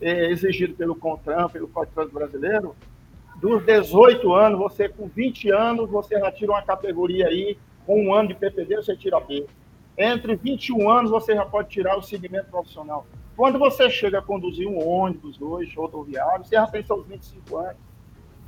é, 0.00 0.28
exigidos 0.28 0.76
pelo 0.76 0.96
CONTRAN, 0.96 1.48
pelo 1.48 1.68
Código 1.68 2.10
Brasileiro, 2.10 2.74
dos 3.36 3.64
18 3.64 4.34
anos, 4.34 4.58
você 4.58 4.88
com 4.88 5.06
20 5.06 5.50
anos, 5.52 5.88
você 5.88 6.18
já 6.18 6.32
tira 6.32 6.50
uma 6.50 6.62
categoria 6.62 7.28
aí, 7.28 7.56
com 7.86 8.06
um 8.06 8.12
ano 8.12 8.30
de 8.30 8.34
PPD, 8.34 8.74
você 8.74 8.96
tira 8.96 9.20
B. 9.20 9.46
Entre 9.96 10.34
21 10.34 10.90
anos, 10.90 11.08
você 11.08 11.32
já 11.32 11.46
pode 11.46 11.68
tirar 11.68 11.96
o 11.96 12.02
segmento 12.02 12.50
profissional. 12.50 13.06
Quando 13.36 13.56
você 13.56 13.88
chega 13.88 14.18
a 14.18 14.22
conduzir 14.22 14.66
um 14.66 14.84
ônibus 14.84 15.40
hoje, 15.40 15.76
rodoviário, 15.76 16.44
você 16.44 16.56
já 16.56 16.66
tem 16.66 16.84
seus 16.84 17.06
25 17.06 17.56
anos. 17.56 17.76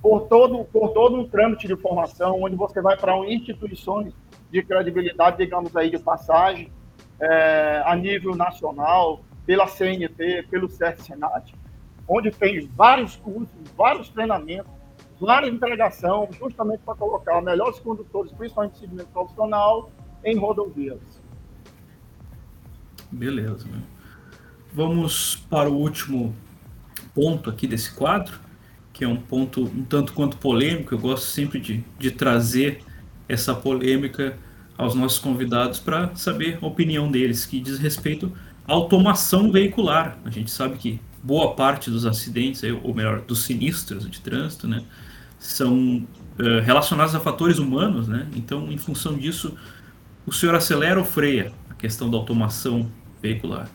Por 0.00 0.28
todo, 0.28 0.64
por 0.64 0.90
todo 0.90 1.16
um 1.16 1.28
trâmite 1.28 1.66
de 1.66 1.76
formação, 1.76 2.40
onde 2.42 2.56
você 2.56 2.80
vai 2.80 2.96
para 2.96 3.16
instituições 3.26 4.14
de 4.50 4.62
credibilidade, 4.62 5.38
digamos 5.38 5.74
aí, 5.76 5.90
de 5.90 5.98
passagem, 5.98 6.72
é, 7.20 7.82
a 7.84 7.96
nível 7.96 8.34
nacional, 8.34 9.20
pela 9.44 9.66
CNT, 9.66 10.46
pelo 10.50 10.68
CERT-SENAT, 10.68 11.54
onde 12.06 12.30
tem 12.30 12.66
vários 12.76 13.16
cursos, 13.16 13.56
vários 13.76 14.08
treinamentos, 14.08 14.70
várias 15.20 15.52
entregação, 15.52 16.28
justamente 16.38 16.80
para 16.84 16.94
colocar 16.94 17.40
melhores 17.40 17.78
condutores, 17.80 18.32
principalmente 18.32 18.74
de 18.74 18.80
segmento 18.80 19.08
profissional, 19.08 19.90
em 20.24 20.36
rodovias. 20.36 21.00
Beleza. 23.10 23.66
Vamos 24.72 25.36
para 25.48 25.68
o 25.70 25.74
último 25.74 26.34
ponto 27.14 27.48
aqui 27.50 27.66
desse 27.66 27.94
quadro, 27.94 28.38
que 28.98 29.04
é 29.04 29.08
um 29.08 29.16
ponto 29.16 29.62
um 29.62 29.84
tanto 29.84 30.12
quanto 30.12 30.36
polêmico. 30.36 30.92
Eu 30.92 30.98
gosto 30.98 31.24
sempre 31.24 31.60
de, 31.60 31.84
de 32.00 32.10
trazer 32.10 32.80
essa 33.28 33.54
polêmica 33.54 34.36
aos 34.76 34.92
nossos 34.92 35.20
convidados 35.20 35.78
para 35.78 36.12
saber 36.16 36.58
a 36.60 36.66
opinião 36.66 37.08
deles, 37.08 37.46
que 37.46 37.60
diz 37.60 37.78
respeito 37.78 38.32
à 38.66 38.72
automação 38.72 39.52
veicular. 39.52 40.18
A 40.24 40.30
gente 40.30 40.50
sabe 40.50 40.76
que 40.78 41.00
boa 41.22 41.54
parte 41.54 41.90
dos 41.90 42.04
acidentes, 42.04 42.60
ou 42.82 42.92
melhor, 42.92 43.20
dos 43.20 43.44
sinistros 43.44 44.10
de 44.10 44.20
trânsito, 44.20 44.66
né, 44.66 44.82
são 45.38 46.04
uh, 46.38 46.60
relacionados 46.64 47.14
a 47.14 47.20
fatores 47.20 47.58
humanos, 47.58 48.08
né? 48.08 48.26
Então, 48.34 48.70
em 48.70 48.78
função 48.78 49.16
disso, 49.16 49.56
o 50.26 50.32
senhor 50.32 50.56
acelera 50.56 50.98
ou 50.98 51.04
freia 51.04 51.52
a 51.70 51.74
questão 51.74 52.10
da 52.10 52.16
automação 52.16 52.90
veicular? 53.22 53.68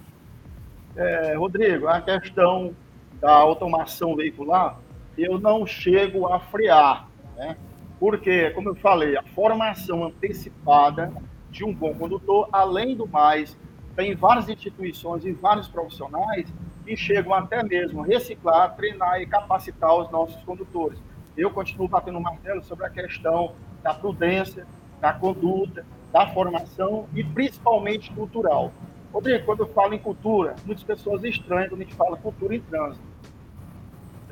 É, 0.97 1.35
Rodrigo, 1.35 1.87
a 1.87 2.01
questão 2.01 2.73
da 3.21 3.31
automação 3.31 4.15
veicular, 4.17 4.77
eu 5.17 5.39
não 5.39 5.65
chego 5.65 6.27
a 6.27 6.39
frear, 6.39 7.07
né? 7.35 7.57
Porque, 7.99 8.49
como 8.51 8.69
eu 8.69 8.75
falei, 8.75 9.15
a 9.15 9.23
formação 9.23 10.03
antecipada 10.03 11.13
de 11.49 11.63
um 11.63 11.73
bom 11.73 11.93
condutor, 11.93 12.49
além 12.51 12.95
do 12.95 13.07
mais, 13.07 13.57
tem 13.95 14.15
várias 14.15 14.49
instituições 14.49 15.23
e 15.23 15.31
vários 15.31 15.67
profissionais 15.67 16.51
que 16.83 16.97
chegam 16.97 17.33
até 17.33 17.63
mesmo 17.63 18.03
a 18.03 18.05
reciclar, 18.05 18.75
treinar 18.75 19.21
e 19.21 19.25
capacitar 19.25 19.95
os 19.95 20.11
nossos 20.11 20.41
condutores. 20.43 20.99
Eu 21.37 21.51
continuo 21.51 21.87
batendo 21.87 22.19
martelo 22.19 22.63
sobre 22.63 22.85
a 22.85 22.89
questão 22.89 23.55
da 23.81 23.93
prudência, 23.93 24.67
da 24.99 25.13
conduta, 25.13 25.85
da 26.11 26.27
formação 26.27 27.07
e 27.13 27.23
principalmente 27.23 28.11
cultural. 28.11 28.71
Rodrigo, 29.11 29.45
quando 29.45 29.61
eu 29.61 29.67
falo 29.67 29.93
em 29.93 29.99
cultura, 29.99 30.55
muitas 30.65 30.83
pessoas 30.83 31.23
estranham 31.23 31.69
quando 31.69 31.81
a 31.81 31.83
gente 31.83 31.95
fala 31.95 32.17
cultura 32.17 32.55
em 32.55 32.59
trânsito. 32.59 33.03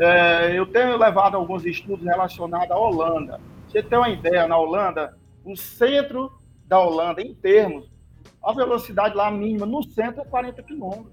É, 0.04 0.58
eu 0.58 0.66
tenho 0.66 0.98
levado 0.98 1.38
alguns 1.38 1.64
estudos 1.64 2.04
relacionados 2.04 2.72
à 2.72 2.76
Holanda. 2.76 3.40
Você 3.68 3.84
tem 3.84 4.00
uma 4.00 4.10
ideia, 4.10 4.48
na 4.48 4.58
Holanda, 4.58 5.16
o 5.46 5.56
centro 5.56 6.32
da 6.66 6.80
Holanda, 6.80 7.22
em 7.22 7.36
termos, 7.36 7.88
a 8.44 8.52
velocidade 8.52 9.16
lá 9.16 9.30
mínima 9.30 9.68
no 9.68 9.84
centro 9.84 10.22
é 10.22 10.26
40 10.26 10.64
km. 10.64 11.04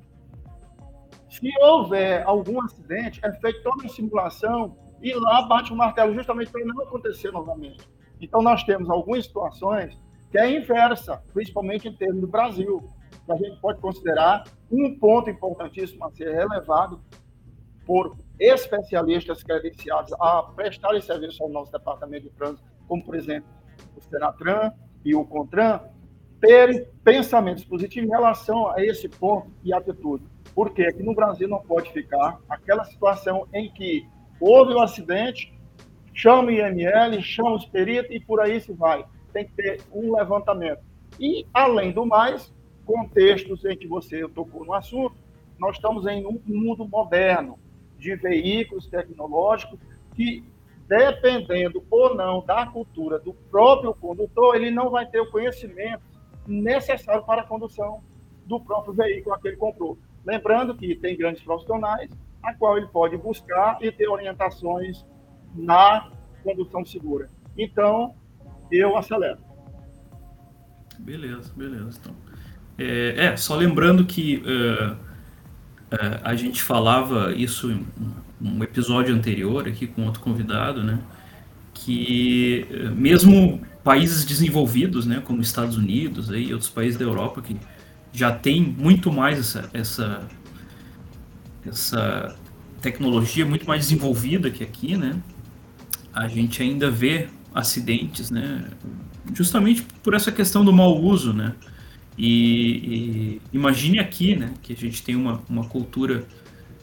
Se 1.28 1.50
houver 1.60 2.26
algum 2.26 2.62
acidente, 2.62 3.20
é 3.22 3.30
feita 3.30 3.62
toda 3.62 3.82
uma 3.82 3.88
simulação 3.90 4.74
e 5.02 5.12
lá 5.12 5.42
bate 5.42 5.70
o 5.70 5.76
martelo 5.76 6.14
justamente 6.14 6.50
para 6.50 6.64
não 6.64 6.80
acontecer 6.80 7.30
novamente. 7.30 7.86
Então, 8.18 8.40
nós 8.40 8.64
temos 8.64 8.88
algumas 8.88 9.26
situações 9.26 10.00
que 10.30 10.38
é 10.38 10.50
inversa, 10.50 11.22
principalmente 11.34 11.88
em 11.88 11.92
termos 11.94 12.22
do 12.22 12.26
Brasil. 12.26 12.90
A 13.28 13.36
gente 13.36 13.60
pode 13.60 13.82
considerar 13.82 14.44
um 14.72 14.98
ponto 14.98 15.28
importantíssimo 15.28 16.06
a 16.06 16.10
ser 16.10 16.32
relevado 16.32 17.02
por 17.84 18.16
especialistas 18.38 19.42
credenciados 19.42 20.12
a 20.20 20.42
prestarem 20.54 21.00
serviço 21.00 21.42
ao 21.42 21.48
nosso 21.48 21.72
departamento 21.72 22.24
de 22.24 22.30
trânsito, 22.30 22.62
como, 22.86 23.04
por 23.04 23.14
exemplo, 23.14 23.48
o 23.96 24.00
Senatran 24.00 24.72
e 25.04 25.14
o 25.14 25.24
Contran, 25.24 25.80
terem 26.40 26.86
pensamentos 27.02 27.64
positivos 27.64 28.08
em 28.08 28.12
relação 28.12 28.68
a 28.70 28.84
esse 28.84 29.08
ponto 29.08 29.50
e 29.64 29.72
atitude. 29.72 30.24
Porque 30.54 30.82
aqui 30.82 31.02
no 31.02 31.14
Brasil 31.14 31.48
não 31.48 31.60
pode 31.60 31.92
ficar 31.92 32.38
aquela 32.48 32.84
situação 32.84 33.46
em 33.52 33.70
que 33.70 34.06
houve 34.40 34.74
um 34.74 34.80
acidente, 34.80 35.52
chama 36.14 36.48
o 36.48 36.50
IML, 36.50 37.20
chama 37.22 37.54
os 37.54 37.66
peritos 37.66 38.14
e 38.14 38.20
por 38.20 38.40
aí 38.40 38.60
se 38.60 38.72
vai. 38.72 39.04
Tem 39.32 39.46
que 39.46 39.52
ter 39.52 39.80
um 39.92 40.14
levantamento. 40.14 40.80
E, 41.18 41.46
além 41.52 41.92
do 41.92 42.06
mais, 42.06 42.52
contextos 42.84 43.64
em 43.64 43.76
que 43.76 43.86
você 43.86 44.26
tocou 44.28 44.64
no 44.64 44.72
assunto, 44.72 45.14
nós 45.58 45.76
estamos 45.76 46.06
em 46.06 46.24
um 46.24 46.40
mundo 46.46 46.86
moderno, 46.86 47.58
de 47.98 48.14
veículos 48.16 48.86
tecnológicos 48.86 49.78
que, 50.14 50.44
dependendo 50.86 51.84
ou 51.90 52.14
não 52.14 52.44
da 52.44 52.66
cultura 52.66 53.18
do 53.18 53.34
próprio 53.34 53.94
condutor, 53.94 54.56
ele 54.56 54.70
não 54.70 54.90
vai 54.90 55.06
ter 55.06 55.20
o 55.20 55.30
conhecimento 55.30 56.02
necessário 56.46 57.24
para 57.24 57.42
a 57.42 57.44
condução 57.44 58.02
do 58.46 58.60
próprio 58.60 58.94
veículo 58.94 59.34
a 59.34 59.38
que 59.38 59.48
ele 59.48 59.56
comprou. 59.56 59.98
Lembrando 60.24 60.74
que 60.74 60.94
tem 60.96 61.16
grandes 61.16 61.42
profissionais 61.42 62.10
a 62.42 62.54
qual 62.54 62.78
ele 62.78 62.86
pode 62.86 63.16
buscar 63.16 63.78
e 63.82 63.92
ter 63.92 64.08
orientações 64.08 65.04
na 65.54 66.10
condução 66.42 66.84
segura. 66.84 67.28
Então, 67.56 68.14
eu 68.70 68.96
acelero. 68.96 69.38
Beleza, 70.98 71.52
beleza. 71.54 71.98
Então, 72.00 72.14
é, 72.78 73.26
é 73.26 73.36
só 73.36 73.54
lembrando 73.56 74.04
que 74.06 74.36
uh, 74.36 75.07
é, 75.90 76.20
a 76.22 76.34
gente 76.34 76.62
falava 76.62 77.32
isso 77.34 77.70
em 77.70 77.86
um 78.40 78.62
episódio 78.62 79.14
anterior 79.14 79.66
aqui 79.66 79.86
com 79.86 80.04
outro 80.04 80.20
convidado, 80.20 80.84
né? 80.84 80.98
Que 81.72 82.66
é, 82.70 82.88
mesmo 82.90 83.60
países 83.82 84.24
desenvolvidos, 84.24 85.06
né, 85.06 85.22
como 85.24 85.40
Estados 85.40 85.78
Unidos 85.78 86.28
e 86.28 86.52
outros 86.52 86.68
países 86.68 86.98
da 86.98 87.06
Europa 87.06 87.40
que 87.40 87.56
já 88.12 88.30
tem 88.30 88.62
muito 88.62 89.10
mais 89.10 89.38
essa, 89.38 89.70
essa, 89.72 90.28
essa 91.66 92.36
tecnologia 92.82 93.46
muito 93.46 93.66
mais 93.66 93.88
desenvolvida 93.88 94.50
que 94.50 94.62
aqui, 94.62 94.96
né? 94.96 95.16
A 96.12 96.28
gente 96.28 96.62
ainda 96.62 96.90
vê 96.90 97.28
acidentes, 97.54 98.30
né? 98.30 98.64
Justamente 99.32 99.86
por 100.02 100.14
essa 100.14 100.30
questão 100.30 100.64
do 100.64 100.72
mau 100.72 101.00
uso, 101.00 101.32
né? 101.32 101.54
E, 102.18 103.38
e, 103.40 103.40
imagine 103.52 104.00
aqui, 104.00 104.34
né, 104.34 104.52
que 104.60 104.72
a 104.72 104.76
gente 104.76 105.04
tem 105.04 105.14
uma, 105.14 105.40
uma 105.48 105.64
cultura 105.64 106.26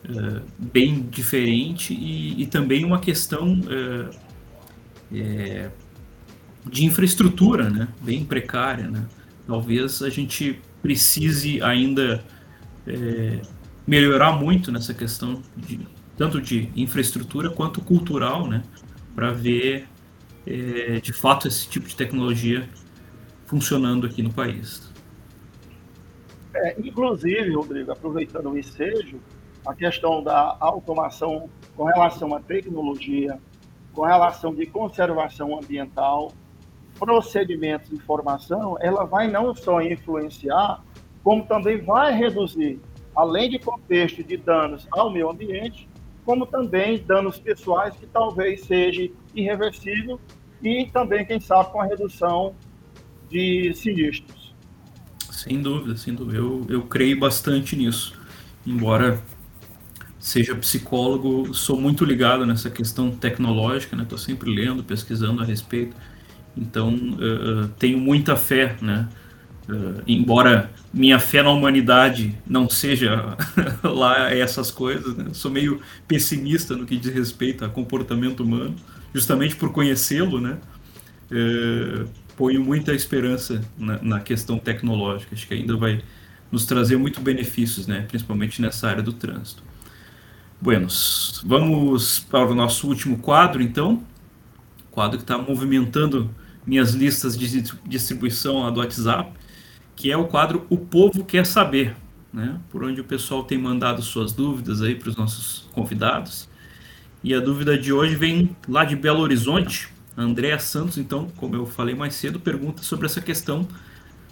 uh, 0.08 0.42
bem 0.58 1.02
diferente 1.02 1.94
e, 1.94 2.42
e, 2.42 2.48
também 2.48 2.86
uma 2.86 3.00
questão 3.00 3.60
uh, 3.60 4.10
é, 5.14 5.70
de 6.70 6.86
infraestrutura, 6.86 7.70
né, 7.70 7.90
bem 8.02 8.24
precária, 8.24 8.90
né. 8.90 9.06
Talvez 9.46 10.02
a 10.02 10.10
gente 10.10 10.60
precise 10.82 11.62
ainda 11.62 12.24
é, 12.88 13.42
melhorar 13.86 14.32
muito 14.32 14.72
nessa 14.72 14.94
questão 14.94 15.42
de, 15.56 15.82
tanto 16.18 16.42
de 16.42 16.70
infraestrutura 16.76 17.50
quanto 17.50 17.82
cultural, 17.82 18.48
né, 18.48 18.64
para 19.14 19.34
ver 19.34 19.86
é, 20.48 21.02
de 21.02 21.12
fato 21.12 21.48
esse 21.48 21.68
tipo 21.68 21.88
de 21.88 21.96
tecnologia 21.96 22.68
funcionando 23.46 24.08
aqui 24.08 24.24
no 24.24 24.32
país. 24.32 24.95
É, 26.56 26.76
inclusive, 26.80 27.54
Rodrigo, 27.54 27.92
aproveitando 27.92 28.50
o 28.50 28.58
ensejo, 28.58 29.20
a 29.66 29.74
questão 29.74 30.24
da 30.24 30.56
automação 30.60 31.50
com 31.76 31.84
relação 31.84 32.34
à 32.34 32.40
tecnologia 32.40 33.40
com 33.96 34.04
relação 34.04 34.54
de 34.54 34.66
conservação 34.66 35.58
ambiental, 35.58 36.34
procedimentos 37.00 37.90
de 37.90 38.00
formação, 38.00 38.78
ela 38.82 39.06
vai 39.06 39.28
não 39.32 39.56
só 39.56 39.82
influenciar, 39.82 40.84
como 41.24 41.46
também 41.46 41.82
vai 41.82 42.14
reduzir, 42.14 42.80
além 43.16 43.50
de 43.50 43.58
contexto 43.58 44.22
de 44.22 44.38
danos 44.38 44.86
ao 44.92 45.10
meio 45.10 45.30
ambiente, 45.30 45.90
como 46.26 46.46
também 46.46 47.00
danos 47.00 47.40
pessoais 47.40 47.96
que 47.96 48.06
talvez 48.06 48.66
seja 48.66 49.10
irreversível 49.34 50.20
e 50.62 50.86
também, 50.92 51.26
quem 51.26 51.40
sabe, 51.40 51.72
com 51.72 51.80
a 51.80 51.86
redução 51.86 52.54
de 53.30 53.74
sinistros. 53.74 54.35
Sem 55.36 55.62
dúvida, 55.62 55.98
sem 55.98 56.16
dúvida. 56.16 56.38
Eu, 56.38 56.66
eu 56.70 56.82
creio 56.84 57.20
bastante 57.20 57.76
nisso. 57.76 58.14
Embora 58.66 59.22
seja 60.18 60.56
psicólogo, 60.56 61.54
sou 61.54 61.80
muito 61.80 62.06
ligado 62.06 62.46
nessa 62.46 62.70
questão 62.70 63.12
tecnológica, 63.12 63.96
né? 63.96 64.04
Estou 64.04 64.18
sempre 64.18 64.50
lendo, 64.50 64.82
pesquisando 64.82 65.42
a 65.42 65.46
respeito. 65.46 65.96
Então, 66.58 66.94
uh, 66.96 67.68
tenho 67.78 68.00
muita 68.00 68.38
fé, 68.38 68.78
né? 68.82 69.10
Uh, 69.68 70.02
embora 70.08 70.72
minha 70.94 71.20
fé 71.20 71.44
na 71.44 71.50
humanidade 71.50 72.36
não 72.48 72.70
seja 72.70 73.36
lá 73.84 74.32
essas 74.32 74.72
coisas, 74.72 75.16
né? 75.18 75.26
sou 75.34 75.50
meio 75.52 75.82
pessimista 76.08 76.78
no 76.78 76.86
que 76.86 76.96
diz 76.96 77.12
respeito 77.12 77.66
a 77.66 77.70
comportamento 77.70 78.42
humano, 78.44 78.76
justamente 79.14 79.56
por 79.56 79.72
conhecê-lo, 79.74 80.40
né? 80.40 80.58
Uh, 81.30 82.08
ponho 82.36 82.64
muita 82.64 82.94
esperança 82.94 83.62
na, 83.78 84.02
na, 84.02 84.20
questão 84.20 84.58
tecnológica. 84.58 85.34
Acho 85.34 85.48
que 85.48 85.54
ainda 85.54 85.76
vai 85.76 86.04
nos 86.52 86.66
trazer 86.66 86.98
muito 86.98 87.22
benefícios, 87.22 87.88
né? 87.88 88.06
Principalmente 88.08 88.62
nessa 88.62 88.88
área 88.90 89.04
do 89.04 89.14
trânsito. 89.14 89.64
Buenos, 90.62 91.44
vamos 91.46 92.20
para 92.20 92.50
o 92.50 92.56
nosso 92.56 92.88
último 92.88 93.18
quadro, 93.18 93.62
então. 93.62 94.04
Quadro 94.92 95.18
que 95.18 95.24
está 95.24 95.38
movimentando 95.38 96.34
minhas 96.66 96.94
listas 96.94 97.38
de 97.38 97.64
distribuição 97.86 98.72
do 98.72 98.80
WhatsApp, 98.80 99.32
que 99.96 100.12
é 100.12 100.18
o 100.18 100.26
quadro 100.26 100.66
O 100.70 100.78
Povo 100.78 101.24
Quer 101.24 101.46
Saber, 101.46 101.96
né? 102.34 102.60
Por 102.70 102.84
onde 102.84 103.02
o 103.02 103.04
pessoal 103.04 103.44
tem 103.44 103.58
mandado 103.58 104.02
suas 104.02 104.34
dúvidas 104.34 104.82
aí 104.82 104.96
para 104.96 105.10
os 105.10 105.16
nossos 105.16 105.68
convidados. 105.74 106.50
E 107.24 107.34
a 107.34 107.40
dúvida 107.40 107.78
de 107.78 107.92
hoje 107.92 108.16
vem 108.16 108.56
lá 108.68 108.86
de 108.86 108.96
Belo 108.96 109.20
Horizonte. 109.22 109.90
Andréa 110.18 110.60
Santos, 110.60 110.98
então, 110.98 111.28
como 111.38 111.56
eu 111.56 111.66
falei 111.66 111.94
mais 111.94 112.16
cedo, 112.16 112.40
pergunta 112.40 112.82
sobre 112.84 113.06
essa 113.06 113.20
questão 113.20 113.68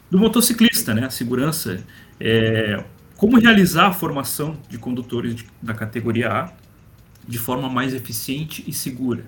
do 0.09 0.17
motociclista, 0.17 0.93
né? 0.93 1.05
A 1.05 1.09
segurança. 1.09 1.83
É, 2.19 2.83
como 3.17 3.39
realizar 3.39 3.87
a 3.87 3.93
formação 3.93 4.57
de 4.69 4.77
condutores 4.77 5.35
de, 5.35 5.45
da 5.61 5.73
categoria 5.73 6.31
A 6.31 6.51
de 7.27 7.37
forma 7.37 7.69
mais 7.69 7.93
eficiente 7.93 8.63
e 8.67 8.73
segura? 8.73 9.23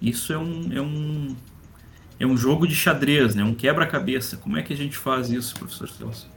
Isso 0.00 0.32
é 0.32 0.38
um, 0.38 0.72
é 0.72 0.80
um, 0.80 1.36
é 2.20 2.26
um 2.26 2.36
jogo 2.36 2.66
de 2.66 2.74
xadrez, 2.74 3.34
né? 3.34 3.42
um 3.42 3.54
quebra-cabeça. 3.54 4.36
Como 4.36 4.56
é 4.56 4.62
que 4.62 4.72
a 4.72 4.76
gente 4.76 4.96
faz 4.96 5.30
isso, 5.30 5.54
professor 5.56 5.88
Celso? 5.88 6.30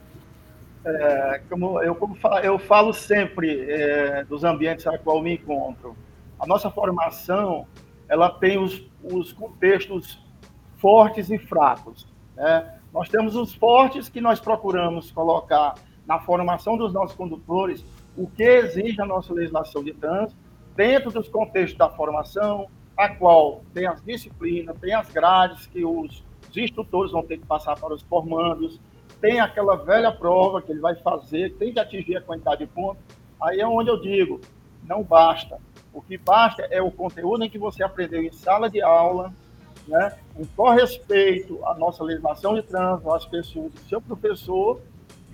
É, 0.84 1.40
como 1.48 1.80
eu, 1.80 1.94
como 1.94 2.16
falo, 2.16 2.38
eu 2.38 2.58
falo 2.58 2.92
sempre 2.92 3.60
é, 3.70 4.24
dos 4.24 4.42
ambientes 4.42 4.86
a 4.86 4.98
qual 4.98 5.22
me 5.22 5.34
encontro. 5.34 5.96
A 6.40 6.46
nossa 6.46 6.68
formação 6.70 7.66
ela 8.08 8.28
tem 8.28 8.58
os, 8.58 8.82
os 9.04 9.32
contextos 9.32 10.18
fortes 10.76 11.30
e 11.30 11.38
fracos. 11.38 12.06
Né? 12.36 12.78
Nós 12.92 13.08
temos 13.08 13.36
os 13.36 13.54
fortes 13.54 14.08
que 14.08 14.20
nós 14.20 14.40
procuramos 14.40 15.10
colocar 15.10 15.74
na 16.06 16.20
formação 16.20 16.76
dos 16.76 16.92
nossos 16.92 17.16
condutores 17.16 17.84
o 18.16 18.26
que 18.26 18.42
exige 18.42 19.00
a 19.00 19.06
nossa 19.06 19.32
legislação 19.32 19.82
de 19.82 19.94
trânsito, 19.94 20.38
dentro 20.76 21.10
dos 21.10 21.28
contextos 21.28 21.78
da 21.78 21.88
formação, 21.88 22.68
a 22.96 23.08
qual 23.08 23.62
tem 23.72 23.86
as 23.86 24.02
disciplinas, 24.02 24.76
tem 24.78 24.92
as 24.94 25.08
grades 25.10 25.66
que 25.66 25.84
os, 25.84 26.24
os 26.50 26.56
instrutores 26.56 27.12
vão 27.12 27.22
ter 27.22 27.38
que 27.38 27.46
passar 27.46 27.78
para 27.78 27.94
os 27.94 28.02
formandos, 28.02 28.80
tem 29.20 29.40
aquela 29.40 29.76
velha 29.76 30.12
prova 30.12 30.60
que 30.60 30.72
ele 30.72 30.80
vai 30.80 30.96
fazer, 30.96 31.54
tem 31.54 31.72
que 31.72 31.78
atingir 31.78 32.16
a 32.16 32.20
quantidade 32.20 32.66
de 32.66 32.66
pontos. 32.66 33.02
Aí 33.40 33.60
é 33.60 33.66
onde 33.66 33.88
eu 33.88 34.00
digo, 34.00 34.40
não 34.84 35.02
basta. 35.02 35.58
O 35.92 36.00
que 36.00 36.16
basta 36.16 36.62
é 36.70 36.80
o 36.80 36.90
conteúdo 36.90 37.44
em 37.44 37.50
que 37.50 37.58
você 37.58 37.82
aprendeu 37.82 38.22
em 38.22 38.32
sala 38.32 38.70
de 38.70 38.80
aula, 38.80 39.32
né, 39.86 40.16
com 40.56 40.70
respeito 40.70 41.64
à 41.66 41.74
nossa 41.74 42.02
legislação 42.02 42.54
de 42.54 42.62
trânsito, 42.62 43.12
às 43.12 43.26
pessoas, 43.26 43.72
do 43.72 43.80
seu 43.88 44.00
professor, 44.00 44.80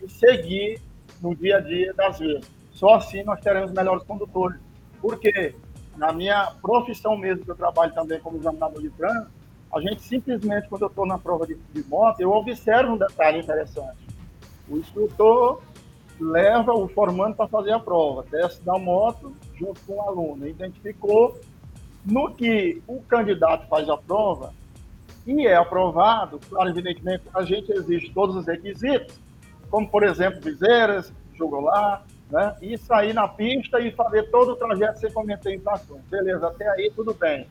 e 0.02 0.08
seguir 0.08 0.80
no 1.20 1.34
dia 1.34 1.58
a 1.58 1.60
dia 1.60 1.92
das 1.92 2.18
vezes. 2.18 2.50
Só 2.72 2.94
assim 2.94 3.22
nós 3.22 3.40
teremos 3.40 3.72
melhores 3.72 4.02
condutores. 4.04 4.58
Porque 5.00 5.54
na 5.96 6.12
minha 6.12 6.52
profissão 6.62 7.16
mesmo, 7.16 7.44
que 7.44 7.50
eu 7.50 7.56
trabalho 7.56 7.92
também 7.92 8.20
como 8.20 8.38
examinador 8.38 8.80
de 8.80 8.90
trânsito, 8.90 9.30
a 9.74 9.80
gente 9.80 10.02
simplesmente, 10.02 10.68
quando 10.68 10.82
eu 10.82 10.88
estou 10.88 11.04
na 11.04 11.18
prova 11.18 11.46
de, 11.46 11.54
de 11.54 11.84
moto, 11.88 12.20
eu 12.20 12.30
observo 12.30 12.92
um 12.92 12.96
detalhe 12.96 13.40
interessante. 13.40 13.98
O 14.68 14.76
instrutor 14.78 15.60
leva 16.18 16.72
o 16.72 16.88
formando 16.88 17.36
para 17.36 17.48
fazer 17.48 17.72
a 17.72 17.78
prova, 17.78 18.24
desce 18.30 18.62
da 18.62 18.78
moto 18.78 19.34
junto 19.58 19.80
com 19.86 19.94
o 19.94 20.02
aluno, 20.02 20.46
identificou 20.46 21.38
no 22.04 22.32
que 22.34 22.82
o 22.86 23.00
candidato 23.02 23.66
faz 23.68 23.88
a 23.88 23.96
prova 23.96 24.52
e 25.26 25.46
é 25.46 25.56
aprovado, 25.56 26.40
claro, 26.48 26.70
evidentemente, 26.70 27.24
a 27.34 27.42
gente 27.42 27.70
exige 27.70 28.10
todos 28.10 28.34
os 28.36 28.46
requisitos, 28.46 29.20
como, 29.70 29.86
por 29.88 30.02
exemplo, 30.02 30.40
viseiras, 30.40 31.12
lá, 31.38 32.02
né? 32.30 32.56
E 32.60 32.76
sair 32.76 33.12
na 33.12 33.28
pista 33.28 33.80
e 33.80 33.92
fazer 33.92 34.30
todo 34.30 34.52
o 34.52 34.56
trajeto 34.56 34.98
sem 34.98 35.12
cometer 35.12 35.54
infração. 35.54 36.00
Beleza, 36.10 36.46
até 36.46 36.68
aí 36.70 36.90
tudo 36.94 37.14
bem. 37.14 37.46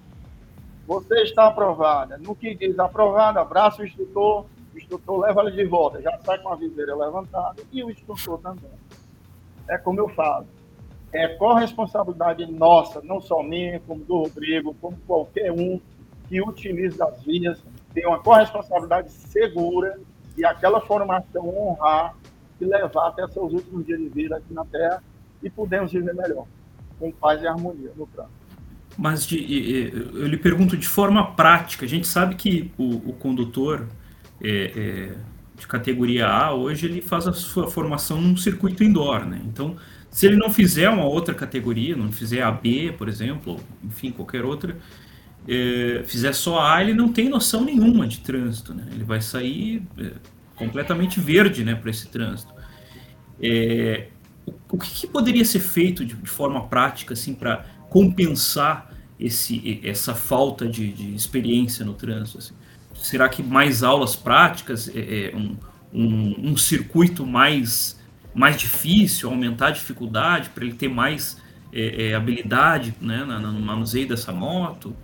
Você 0.85 1.21
está 1.23 1.47
aprovada. 1.47 2.17
No 2.17 2.35
que 2.35 2.55
diz 2.55 2.77
aprovada, 2.79 3.41
abraça 3.41 3.81
o 3.81 3.85
instrutor, 3.85 4.45
o 4.73 4.77
instrutor 4.77 5.19
leva 5.19 5.41
ele 5.41 5.51
de 5.51 5.65
volta, 5.65 6.01
já 6.01 6.17
sai 6.19 6.37
com 6.39 6.49
a 6.49 6.55
viseira 6.55 6.95
levantada 6.95 7.61
e 7.71 7.83
o 7.83 7.89
instrutor 7.89 8.39
também. 8.39 8.71
É 9.67 9.77
como 9.77 9.99
eu 9.99 10.09
falo. 10.09 10.47
É 11.11 11.27
corresponsabilidade 11.27 12.45
nossa, 12.45 13.01
não 13.01 13.21
só 13.21 13.41
minha, 13.41 13.79
como 13.87 14.03
do 14.03 14.17
Rodrigo, 14.23 14.75
como 14.81 14.97
qualquer 15.07 15.51
um 15.51 15.79
que 16.27 16.41
utilize 16.41 17.01
as 17.01 17.23
vias, 17.23 17.63
tem 17.93 18.05
uma 18.05 18.19
corresponsabilidade 18.19 19.11
segura 19.11 19.99
e 20.37 20.45
aquela 20.45 20.81
formação 20.81 21.47
honrar 21.47 22.15
e 22.59 22.65
levar 22.65 23.07
até 23.07 23.27
seus 23.27 23.53
últimos 23.53 23.85
dias 23.85 23.99
de 23.99 24.09
vida 24.09 24.37
aqui 24.37 24.53
na 24.53 24.65
Terra 24.65 25.01
e 25.41 25.49
podemos 25.49 25.91
viver 25.91 26.13
melhor, 26.13 26.45
com 26.99 27.11
paz 27.11 27.41
e 27.41 27.47
harmonia 27.47 27.91
no 27.95 28.05
plano. 28.07 28.29
Mas 28.97 29.25
de, 29.25 29.91
eu 29.93 30.27
lhe 30.27 30.37
pergunto 30.37 30.75
de 30.75 30.87
forma 30.87 31.31
prática, 31.33 31.85
a 31.85 31.89
gente 31.89 32.07
sabe 32.07 32.35
que 32.35 32.71
o, 32.77 33.09
o 33.09 33.13
condutor 33.13 33.87
é, 34.43 34.49
é, 34.49 35.15
de 35.55 35.67
categoria 35.67 36.27
A 36.27 36.53
hoje 36.53 36.87
ele 36.87 37.01
faz 37.01 37.27
a 37.27 37.33
sua 37.33 37.67
formação 37.67 38.19
num 38.19 38.35
circuito 38.35 38.83
indoor, 38.83 39.25
né? 39.25 39.39
Então, 39.45 39.75
se 40.17 40.25
ele 40.25 40.35
não 40.35 40.49
fizer 40.49 40.89
uma 40.89 41.05
outra 41.05 41.31
categoria, 41.31 41.95
não 41.95 42.11
fizer 42.11 42.41
a 42.41 42.49
B, 42.49 42.91
por 42.97 43.07
exemplo, 43.07 43.59
enfim, 43.83 44.09
qualquer 44.09 44.43
outra, 44.43 44.75
é, 45.47 46.01
fizer 46.07 46.33
só 46.33 46.59
A, 46.59 46.81
ele 46.81 46.95
não 46.95 47.13
tem 47.13 47.29
noção 47.29 47.63
nenhuma 47.63 48.07
de 48.07 48.21
trânsito, 48.21 48.73
né? 48.73 48.87
Ele 48.93 49.03
vai 49.03 49.21
sair 49.21 49.83
é, 49.95 50.13
completamente 50.55 51.19
verde, 51.19 51.63
né, 51.63 51.75
para 51.75 51.91
esse 51.91 52.07
trânsito. 52.07 52.51
É, 53.39 54.07
o, 54.43 54.53
o 54.71 54.77
que, 54.79 54.89
que, 54.89 55.05
poderia 55.05 55.45
ser 55.45 55.59
feito 55.59 56.03
de, 56.03 56.15
de 56.15 56.29
forma 56.31 56.65
prática, 56.65 57.13
assim, 57.13 57.35
para 57.35 57.63
compensar 57.87 58.91
esse, 59.19 59.79
essa 59.83 60.15
falta 60.15 60.67
de, 60.67 60.93
de 60.93 61.13
experiência 61.13 61.85
no 61.85 61.93
trânsito? 61.93 62.39
Assim? 62.39 62.55
Será 62.95 63.29
que 63.29 63.43
mais 63.43 63.83
aulas 63.83 64.15
práticas, 64.15 64.89
é, 64.95 65.29
é 65.29 65.35
um, 65.35 65.55
um, 65.93 66.53
um 66.53 66.57
circuito 66.57 67.23
mais 67.23 67.97
mais 68.37 68.55
difícil, 68.55 69.29
aumentar 69.31 69.69
a 69.69 69.71
dificuldade 69.71 70.51
para 70.51 70.63
ele 70.63 70.75
ter 70.75 70.87
mais 70.87 71.41
é, 71.73 72.09
é, 72.09 72.13
habilidade 72.13 72.93
né, 73.01 73.17
no 73.17 73.59
manuseio 73.59 74.07
dessa 74.07 74.31
moto? 74.31 74.95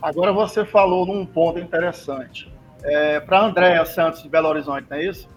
Agora 0.00 0.32
você 0.32 0.64
falou 0.64 1.06
num 1.06 1.26
ponto 1.26 1.58
interessante. 1.58 2.50
É, 2.82 3.20
para 3.20 3.44
Andréa 3.44 3.84
Santos 3.84 4.22
de 4.22 4.28
Belo 4.28 4.48
Horizonte, 4.48 4.86
não 4.90 4.96
é 4.96 5.04
isso? 5.04 5.28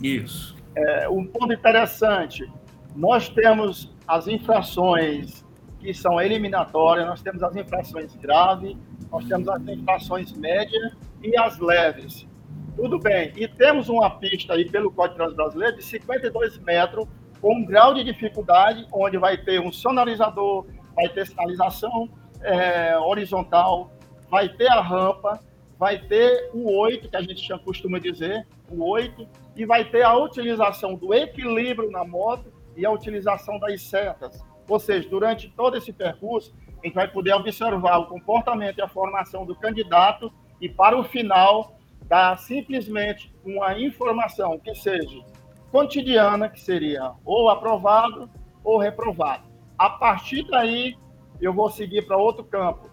Isso. 0.00 0.56
É, 0.76 1.08
um 1.08 1.26
ponto 1.26 1.52
interessante: 1.52 2.48
nós 2.94 3.28
temos 3.28 3.92
as 4.06 4.28
infrações 4.28 5.44
que 5.80 5.92
são 5.92 6.20
eliminatórias, 6.20 7.06
nós 7.06 7.20
temos 7.22 7.42
as 7.42 7.56
infrações 7.56 8.14
graves, 8.14 8.76
nós 9.10 9.24
temos 9.24 9.48
as 9.48 9.60
infrações 9.66 10.32
médias 10.32 10.92
e 11.22 11.36
as 11.36 11.58
leves. 11.58 12.26
Tudo 12.76 12.98
bem. 12.98 13.32
E 13.36 13.46
temos 13.46 13.88
uma 13.88 14.10
pista 14.10 14.54
aí 14.54 14.68
pelo 14.68 14.90
Código 14.90 15.12
de 15.12 15.16
Trânsito 15.16 15.36
Brasileiro 15.36 15.76
de 15.76 15.84
52 15.84 16.58
metros, 16.58 17.06
com 17.40 17.54
um 17.54 17.64
grau 17.64 17.94
de 17.94 18.02
dificuldade, 18.02 18.86
onde 18.92 19.16
vai 19.16 19.36
ter 19.36 19.60
um 19.60 19.70
sonorizador, 19.70 20.66
vai 20.94 21.08
ter 21.08 21.26
sinalização 21.26 22.08
é, 22.42 22.98
horizontal, 22.98 23.92
vai 24.28 24.48
ter 24.48 24.68
a 24.68 24.80
rampa, 24.80 25.38
vai 25.78 25.98
ter 25.98 26.50
o 26.52 26.76
8, 26.76 27.08
que 27.08 27.16
a 27.16 27.22
gente 27.22 27.58
costuma 27.64 27.98
dizer, 27.98 28.46
o 28.68 28.84
8, 28.84 29.26
e 29.56 29.64
vai 29.64 29.84
ter 29.84 30.02
a 30.02 30.16
utilização 30.16 30.96
do 30.96 31.14
equilíbrio 31.14 31.90
na 31.90 32.04
moto 32.04 32.52
e 32.76 32.84
a 32.84 32.90
utilização 32.90 33.58
das 33.58 33.82
setas. 33.82 34.42
Ou 34.68 34.80
seja, 34.80 35.08
durante 35.08 35.48
todo 35.50 35.76
esse 35.76 35.92
percurso, 35.92 36.54
a 36.82 36.86
gente 36.86 36.94
vai 36.94 37.06
poder 37.06 37.34
observar 37.34 37.98
o 37.98 38.06
comportamento 38.06 38.78
e 38.78 38.82
a 38.82 38.88
formação 38.88 39.46
do 39.46 39.54
candidato 39.54 40.32
e, 40.60 40.68
para 40.68 40.98
o 40.98 41.04
final, 41.04 41.78
dar 42.08 42.38
simplesmente 42.38 43.34
uma 43.44 43.78
informação 43.78 44.58
que 44.58 44.74
seja 44.74 45.24
cotidiana, 45.70 46.48
que 46.48 46.60
seria 46.60 47.12
ou 47.24 47.48
aprovado 47.48 48.30
ou 48.62 48.78
reprovado. 48.78 49.44
A 49.76 49.90
partir 49.90 50.46
daí, 50.48 50.96
eu 51.40 51.52
vou 51.52 51.70
seguir 51.70 52.06
para 52.06 52.16
outro 52.16 52.44
campo. 52.44 52.90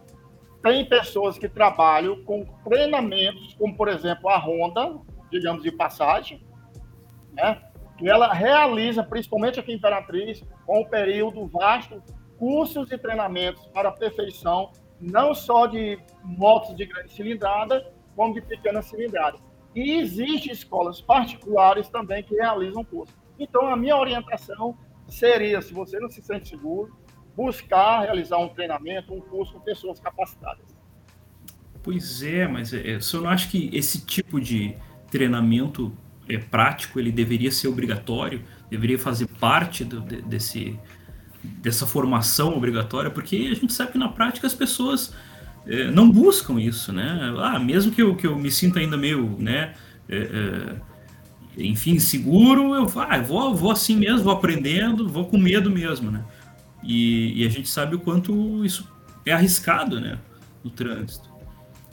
Tem 0.64 0.86
pessoas 0.86 1.38
que 1.38 1.48
trabalham 1.48 2.24
com 2.24 2.46
treinamentos, 2.64 3.54
como, 3.56 3.76
por 3.76 3.88
exemplo, 3.88 4.30
a 4.30 4.38
Honda, 4.38 5.00
digamos, 5.32 5.64
de 5.64 5.72
passagem, 5.72 6.44
né? 7.34 7.62
que 7.98 8.10
ela 8.10 8.34
realiza, 8.34 9.04
principalmente 9.04 9.60
aqui 9.60 9.72
em 9.72 9.76
Imperatriz, 9.76 10.44
com 10.66 10.82
um 10.82 10.86
período 10.86 11.46
vasto, 11.48 12.02
cursos 12.40 12.92
e 12.92 12.98
treinamentos 12.98 13.64
para 13.68 13.92
perfeição, 13.92 14.72
não 15.00 15.36
só 15.36 15.68
de 15.68 16.00
motos 16.24 16.76
de 16.76 16.86
grande 16.86 17.12
cilindrada, 17.12 17.94
como 18.16 18.34
de 18.34 18.42
pequena 18.42 18.82
cilindrada. 18.82 19.38
E 19.76 19.94
existem 19.94 20.52
escolas 20.52 21.00
particulares 21.02 21.88
também 21.88 22.24
que 22.24 22.36
realizam 22.36 22.84
curso. 22.84 23.14
Então, 23.40 23.68
a 23.68 23.76
minha 23.76 23.96
orientação 23.96 24.78
seria, 25.08 25.62
se 25.62 25.74
você 25.74 26.00
não 26.00 26.10
se 26.10 26.22
sente 26.22 26.50
seguro, 26.50 26.96
buscar 27.36 28.02
realizar 28.02 28.38
um 28.38 28.50
treinamento, 28.50 29.14
um 29.14 29.22
curso 29.22 29.54
com 29.54 29.60
pessoas 29.62 30.00
capacitadas. 30.00 30.66
Pois 31.84 32.22
é, 32.22 32.48
mas 32.48 32.74
é, 32.74 32.98
o 32.98 33.02
senhor 33.02 33.24
não 33.24 33.30
acha 33.30 33.50
que 33.50 33.70
esse 33.74 34.06
tipo 34.06 34.40
de 34.40 34.76
treinamento 35.10 35.92
é, 36.30 36.38
prático 36.38 37.00
ele 37.00 37.12
deveria 37.12 37.52
ser 37.52 37.68
obrigatório, 37.68 38.44
deveria 38.70 39.00
fazer 39.00 39.28
parte 39.28 39.84
do, 39.84 40.00
de, 40.02 40.22
desse, 40.22 40.80
dessa 41.44 41.88
formação 41.88 42.56
obrigatória? 42.56 43.10
Porque 43.10 43.50
a 43.52 43.56
gente 43.56 43.74
sabe 43.74 43.94
que 43.94 43.98
na 43.98 44.10
prática 44.10 44.46
as 44.46 44.54
pessoas 44.54 45.14
é, 45.14 45.31
não 45.94 46.10
buscam 46.10 46.60
isso, 46.60 46.92
né? 46.92 47.34
Ah, 47.40 47.60
mesmo 47.60 47.92
que 47.92 48.02
eu, 48.02 48.16
que 48.16 48.26
eu 48.26 48.36
me 48.36 48.52
sinta 48.52 48.80
ainda 48.80 48.98
meio, 48.98 49.36
né? 49.40 49.74
É, 50.10 50.18
é 50.18 50.92
enfim, 51.58 52.00
seguro, 52.00 52.76
eu 52.76 52.92
ah, 52.96 53.20
vou, 53.20 53.54
vou 53.54 53.72
assim 53.72 53.96
mesmo, 53.96 54.24
vou 54.24 54.34
aprendendo, 54.34 55.08
vou 55.10 55.26
com 55.26 55.38
medo 55.38 55.70
mesmo, 55.70 56.10
né? 56.10 56.24
E, 56.84 57.42
e, 57.42 57.46
a 57.46 57.50
gente 57.50 57.70
sabe 57.70 57.96
o 57.96 58.00
quanto 58.00 58.66
isso 58.66 58.88
é 59.26 59.32
arriscado, 59.32 60.00
né, 60.00 60.18
no 60.64 60.72
trânsito. 60.72 61.30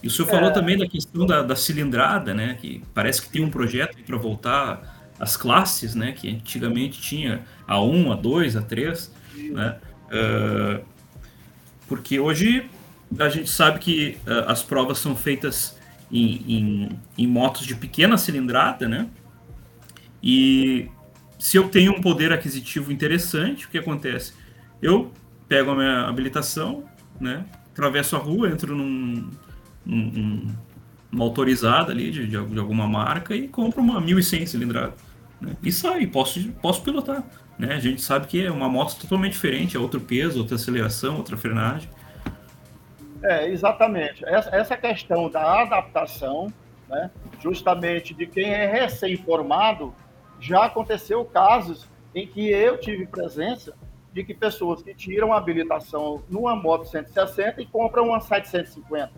E 0.03 0.07
o 0.07 0.11
senhor 0.11 0.29
é. 0.29 0.31
falou 0.31 0.53
também 0.53 0.79
da 0.79 0.87
questão 0.87 1.27
da, 1.27 1.43
da, 1.43 1.57
cilindrada, 1.57 2.33
né, 2.33 2.57
que 2.59 2.83
parece 2.95 3.21
que 3.21 3.29
tem 3.29 3.45
um 3.45 3.51
projeto 3.51 3.99
para 4.05 4.17
voltar 4.17 5.13
às 5.19 5.37
classes, 5.37 5.95
né, 5.95 6.13
que 6.13 6.29
antigamente 6.29 7.01
tinha 7.01 7.43
a 7.67 7.83
1, 7.83 8.13
a 8.13 8.17
2, 8.17 8.57
a 8.57 8.63
3, 8.63 9.13
né, 9.53 9.77
uh, 10.07 10.85
porque 11.87 12.19
hoje 12.19 12.71
a 13.19 13.29
gente 13.29 13.51
sabe 13.51 13.79
que 13.79 14.19
uh, 14.27 14.51
as 14.51 14.63
provas 14.63 14.99
são 14.99 15.15
feitas 15.15 15.77
em, 16.11 16.45
em, 16.49 16.99
em 17.17 17.27
motos 17.27 17.67
de 17.67 17.75
pequena 17.75 18.17
cilindrada, 18.19 18.89
né, 18.89 19.09
e 20.23 20.89
se 21.39 21.57
eu 21.57 21.69
tenho 21.69 21.93
um 21.93 22.01
poder 22.01 22.33
aquisitivo 22.33 22.93
interessante, 22.93 23.67
o 23.67 23.69
que 23.69 23.79
acontece? 23.79 24.33
Eu 24.83 25.13
pego 25.49 25.71
a 25.71 25.75
minha 25.75 26.09
habilitação, 26.09 26.85
né? 27.21 27.45
Atravesso 27.73 28.17
a 28.17 28.19
rua, 28.19 28.51
entro 28.51 28.75
num, 28.75 29.31
num 29.87 30.55
uma 31.11 31.25
autorizada 31.25 31.91
ali 31.91 32.11
de, 32.11 32.27
de, 32.27 32.37
alguma 32.37 32.87
marca 32.87 33.35
e 33.35 33.49
compro 33.49 33.81
uma 33.81 34.01
1100 34.01 34.47
cilindrada. 34.47 34.95
Né? 35.41 35.57
E 35.63 35.73
sai, 35.73 36.07
posso, 36.07 36.41
posso 36.61 36.83
pilotar. 36.83 37.25
Né? 37.59 37.75
A 37.75 37.81
gente 37.81 38.03
sabe 38.03 38.27
que 38.27 38.45
é 38.45 38.51
uma 38.51 38.69
moto 38.69 38.97
totalmente 39.01 39.33
diferente, 39.33 39.77
é 39.77 39.81
outro 39.81 40.01
peso, 40.01 40.39
outra 40.39 40.57
aceleração, 40.57 41.17
outra 41.17 41.37
frenagem. 41.37 41.89
É, 43.23 43.49
exatamente. 43.49 44.25
Essa, 44.25 44.55
essa 44.55 44.77
questão 44.77 45.29
da 45.29 45.63
adaptação, 45.63 46.53
né, 46.89 47.11
justamente 47.41 48.15
de 48.15 48.27
quem 48.27 48.53
é 48.53 48.67
recém-formado, 48.67 49.95
já 50.41 50.67
aconteceu 50.67 51.25
casos 51.25 51.89
em 52.15 52.27
que 52.27 52.51
eu 52.51 52.79
tive 52.79 53.07
presença 53.07 53.75
de 54.13 54.25
que 54.25 54.35
pessoas 54.35 54.83
que 54.83 54.95
tiram 54.95 55.33
a 55.33 55.37
habilitação 55.37 56.23
numa 56.29 56.57
moto 56.57 56.87
160 56.87 57.61
e 57.61 57.67
compram 57.67 58.09
uma 58.09 58.21
750. 58.21 59.13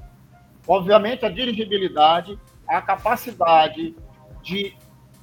Obviamente, 0.67 1.25
a 1.25 1.29
dirigibilidade, 1.29 2.39
a 2.67 2.83
capacidade 2.83 3.95
de 4.43 4.77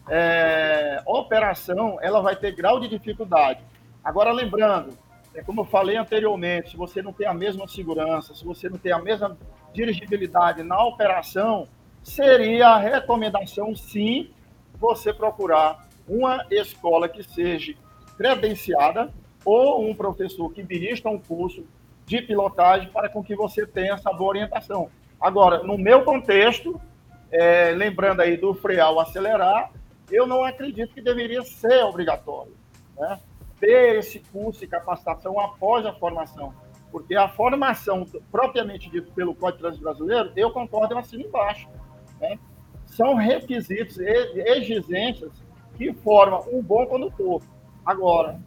é, 0.09 1.01
operação, 1.05 1.97
ela 2.01 2.21
vai 2.21 2.35
ter 2.35 2.55
grau 2.55 2.79
de 2.79 2.87
dificuldade. 2.87 3.59
Agora, 4.03 4.31
lembrando, 4.31 4.97
é 5.38 5.43
como 5.43 5.62
eu 5.62 5.65
falei 5.65 5.95
anteriormente, 5.95 6.71
se 6.71 6.78
você 6.78 7.00
não 7.00 7.13
tem 7.13 7.28
a 7.28 7.34
mesma 7.34 7.67
segurança, 7.67 8.34
se 8.34 8.43
você 8.43 8.67
não 8.67 8.78
tem 8.80 8.91
a 8.91 8.97
mesma 8.97 9.38
dirigibilidade 9.71 10.63
na 10.63 10.84
operação, 10.84 11.67
seria 12.02 12.69
a 12.69 12.80
recomendação, 12.80 13.76
sim, 13.76 14.32
você 14.80 15.13
procurar 15.13 15.88
uma 16.08 16.43
escola 16.50 17.08
que 17.08 17.21
seja 17.21 17.76
credenciada 18.17 19.13
ou 19.45 19.88
um 19.88 19.93
professor 19.93 20.52
que 20.52 20.63
dirija 20.63 21.08
um 21.08 21.19
curso 21.19 21.63
de 22.08 22.19
pilotagem 22.19 22.89
para 22.89 23.08
com 23.08 23.23
que 23.23 23.36
você 23.36 23.63
tenha 23.63 23.93
essa 23.93 24.12
boa 24.12 24.30
orientação. 24.30 24.89
Agora, 25.21 25.62
no 25.62 25.78
meu 25.78 26.04
contexto, 26.04 26.82
é, 27.32 27.71
lembrando 27.71 28.21
aí 28.21 28.38
do 28.38 28.56
frear 28.56 28.91
ou 28.91 29.00
acelerar, 29.00 29.71
eu 30.12 30.26
não 30.26 30.43
acredito 30.43 30.95
que 30.95 31.02
deveria 31.02 31.43
ser 31.43 31.84
obrigatório, 31.84 32.54
né? 32.97 33.19
Ter 33.60 33.98
esse 33.98 34.20
curso 34.20 34.60
de 34.60 34.67
capacitação 34.67 35.39
após 35.39 35.86
a 35.86 35.93
formação, 35.93 36.54
porque 36.91 37.15
a 37.15 37.28
formação 37.28 38.06
propriamente 38.32 38.89
dita 38.89 39.12
pelo 39.13 39.34
Código 39.34 39.58
de 39.58 39.62
Trânsito 39.63 39.84
Brasileiro, 39.84 40.32
eu 40.36 40.52
concordo, 40.52 40.93
eu 40.93 41.00
assino 41.00 41.24
embaixo, 41.24 41.67
né? 42.20 42.38
São 42.86 43.15
requisitos, 43.15 43.98
exigências 44.00 45.32
que 45.76 45.93
formam 45.93 46.43
um 46.52 46.62
bom 46.62 46.86
condutor. 46.86 47.41
Agora, 47.86 48.39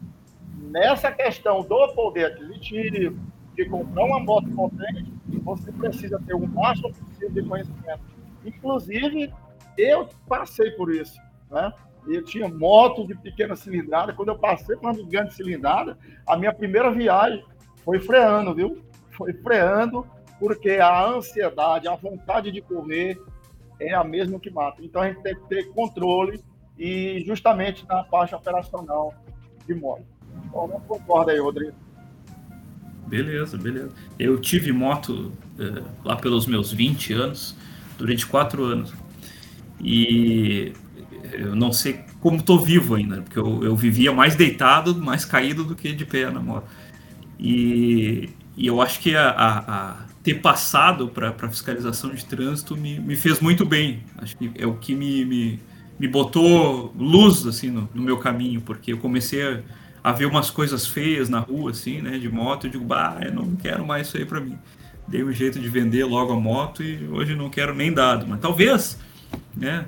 nessa 0.57 1.13
questão 1.13 1.63
do 1.63 1.89
poder 1.95 2.27
aquisitivo, 2.27 3.21
de 3.55 3.69
comprar 3.69 4.05
uma 4.05 4.21
moto 4.21 4.49
potente, 4.51 5.13
você 5.43 5.71
precisa 5.73 6.21
ter 6.27 6.35
o 6.35 6.47
máximo 6.47 6.93
possível 6.93 7.31
de 7.31 7.43
conhecimento. 7.43 8.01
Inclusive, 8.45 9.33
eu 9.77 10.09
passei 10.29 10.71
por 10.73 10.93
isso. 10.93 11.21
Né? 11.51 11.73
Eu 12.07 12.25
tinha 12.25 12.49
moto 12.49 13.07
de 13.07 13.15
pequena 13.15 13.55
cilindrada. 13.55 14.13
Quando 14.13 14.31
eu 14.31 14.39
passei 14.39 14.77
para 14.77 14.91
uma 14.91 14.99
de 14.99 15.05
grande 15.05 15.35
cilindrada, 15.35 15.99
a 16.27 16.37
minha 16.37 16.53
primeira 16.53 16.91
viagem 16.91 17.45
foi 17.85 17.99
freando, 18.01 18.55
viu? 18.55 18.83
Foi 19.11 19.33
freando, 19.33 20.07
porque 20.39 20.73
a 20.73 21.07
ansiedade, 21.07 21.89
a 21.89 21.95
vontade 21.95 22.51
de 22.51 22.61
correr 22.61 23.21
é 23.79 23.95
a 23.95 24.05
mesma 24.05 24.39
que 24.39 24.51
mata. 24.51 24.83
Então 24.85 25.03
a 25.03 25.09
gente 25.09 25.23
tem 25.23 25.35
que 25.35 25.49
ter 25.49 25.69
controle 25.73 26.43
e 26.79 27.23
justamente 27.27 27.87
na 27.87 28.03
parte 28.05 28.35
operacional 28.35 29.15
de 29.67 29.75
moto. 29.75 30.05
Então, 30.47 30.67
não 30.67 30.81
concorda 30.81 31.33
aí, 31.33 31.39
Rodrigo. 31.39 31.75
Beleza, 33.07 33.59
beleza. 33.59 33.91
Eu 34.19 34.41
tive 34.41 34.73
moto 34.73 35.33
uh, 35.59 35.85
lá 36.05 36.17
pelos 36.17 36.47
meus 36.47 36.73
20 36.73 37.13
anos, 37.13 37.57
durante 37.99 38.27
quatro 38.27 38.65
anos. 38.65 38.95
E 39.83 40.73
eu 41.33 41.55
não 41.55 41.73
sei 41.73 42.01
como 42.21 42.39
estou 42.39 42.59
vivo 42.59 42.95
ainda, 42.95 43.23
porque 43.23 43.39
eu, 43.39 43.65
eu 43.65 43.77
vivia 43.77 44.13
mais 44.13 44.35
deitado, 44.35 44.95
mais 44.95 45.25
caído 45.25 45.65
do 45.65 45.75
que 45.75 45.93
de 45.93 46.05
pé 46.05 46.31
na 46.31 46.41
moto. 46.41 46.69
E, 47.39 48.31
e 48.57 48.67
eu 48.67 48.81
acho 48.81 49.01
que 49.01 49.15
a, 49.15 49.31
a, 49.31 49.59
a 49.59 49.97
ter 50.23 50.35
passado 50.35 51.09
para 51.09 51.33
fiscalização 51.49 52.11
de 52.11 52.25
trânsito 52.25 52.77
me, 52.77 53.01
me 53.01 53.17
fez 53.17 53.41
muito 53.41 53.65
bem. 53.65 54.03
Acho 54.19 54.37
que 54.37 54.51
é 54.57 54.67
o 54.67 54.75
que 54.75 54.95
me, 54.95 55.25
me 55.25 55.61
me 56.01 56.09
botou 56.09 56.95
luz 56.99 57.47
assim 57.47 57.71
no, 57.71 57.87
no, 57.95 58.03
meu 58.03 58.17
caminho, 58.17 58.63
porque 58.63 58.95
eu 58.95 58.97
comecei 58.97 59.47
a, 59.47 59.61
a, 60.03 60.13
ver 60.13 60.25
umas 60.25 60.49
coisas 60.49 60.87
feias 60.87 61.29
na 61.29 61.41
rua 61.41 61.73
assim, 61.73 62.01
né, 62.01 62.17
de 62.17 62.27
moto, 62.27 62.67
eu 62.67 62.71
digo, 62.71 62.85
bah, 62.85 63.19
eu 63.21 63.35
não 63.35 63.55
quero 63.55 63.87
mais 63.87 64.09
isso 64.09 64.17
aí 64.17 64.25
para 64.25 64.41
mim. 64.41 64.57
Dei 65.07 65.23
um 65.23 65.31
jeito 65.31 65.61
de 65.61 65.69
vender 65.69 66.05
logo 66.07 66.33
a 66.33 66.41
moto 66.41 66.83
e 66.83 67.07
hoje 67.07 67.35
não 67.35 67.51
quero 67.51 67.75
nem 67.75 67.93
dado, 67.93 68.27
mas 68.27 68.41
talvez, 68.41 68.99
né, 69.55 69.85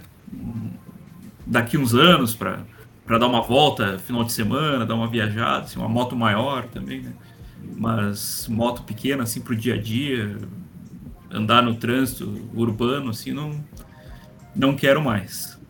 daqui 1.47 1.77
uns 1.77 1.95
anos 1.95 2.35
para 2.35 2.65
dar 3.07 3.27
uma 3.27 3.43
volta 3.43 3.99
final 3.99 4.25
de 4.25 4.33
semana, 4.33 4.87
dar 4.87 4.95
uma 4.95 5.09
viajada, 5.09 5.65
assim, 5.65 5.79
uma 5.79 5.89
moto 5.89 6.17
maior 6.17 6.65
também, 6.67 7.03
né? 7.03 7.13
Mas 7.77 8.49
moto 8.49 8.83
pequena 8.83 9.23
assim 9.23 9.41
pro 9.41 9.55
dia 9.55 9.75
a 9.75 9.79
dia, 9.79 10.37
andar 11.31 11.63
no 11.63 11.75
trânsito 11.77 12.49
urbano 12.55 13.11
assim, 13.11 13.33
não 13.33 13.65
não 14.55 14.77
quero 14.77 15.01
mais. 15.01 15.61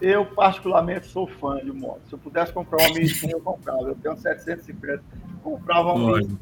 Eu, 0.00 0.26
particularmente, 0.26 1.06
sou 1.06 1.28
fã 1.28 1.58
de 1.58 1.70
moto. 1.70 2.00
Se 2.08 2.14
eu 2.14 2.18
pudesse 2.18 2.52
comprar 2.52 2.88
uma 2.88 2.98
1100, 2.98 3.30
eu 3.30 3.40
comprava. 3.40 3.82
Eu 3.82 3.94
tenho 3.94 4.16
750, 4.16 5.02
comprava 5.42 5.92
uma 5.92 6.18
1100. 6.18 6.38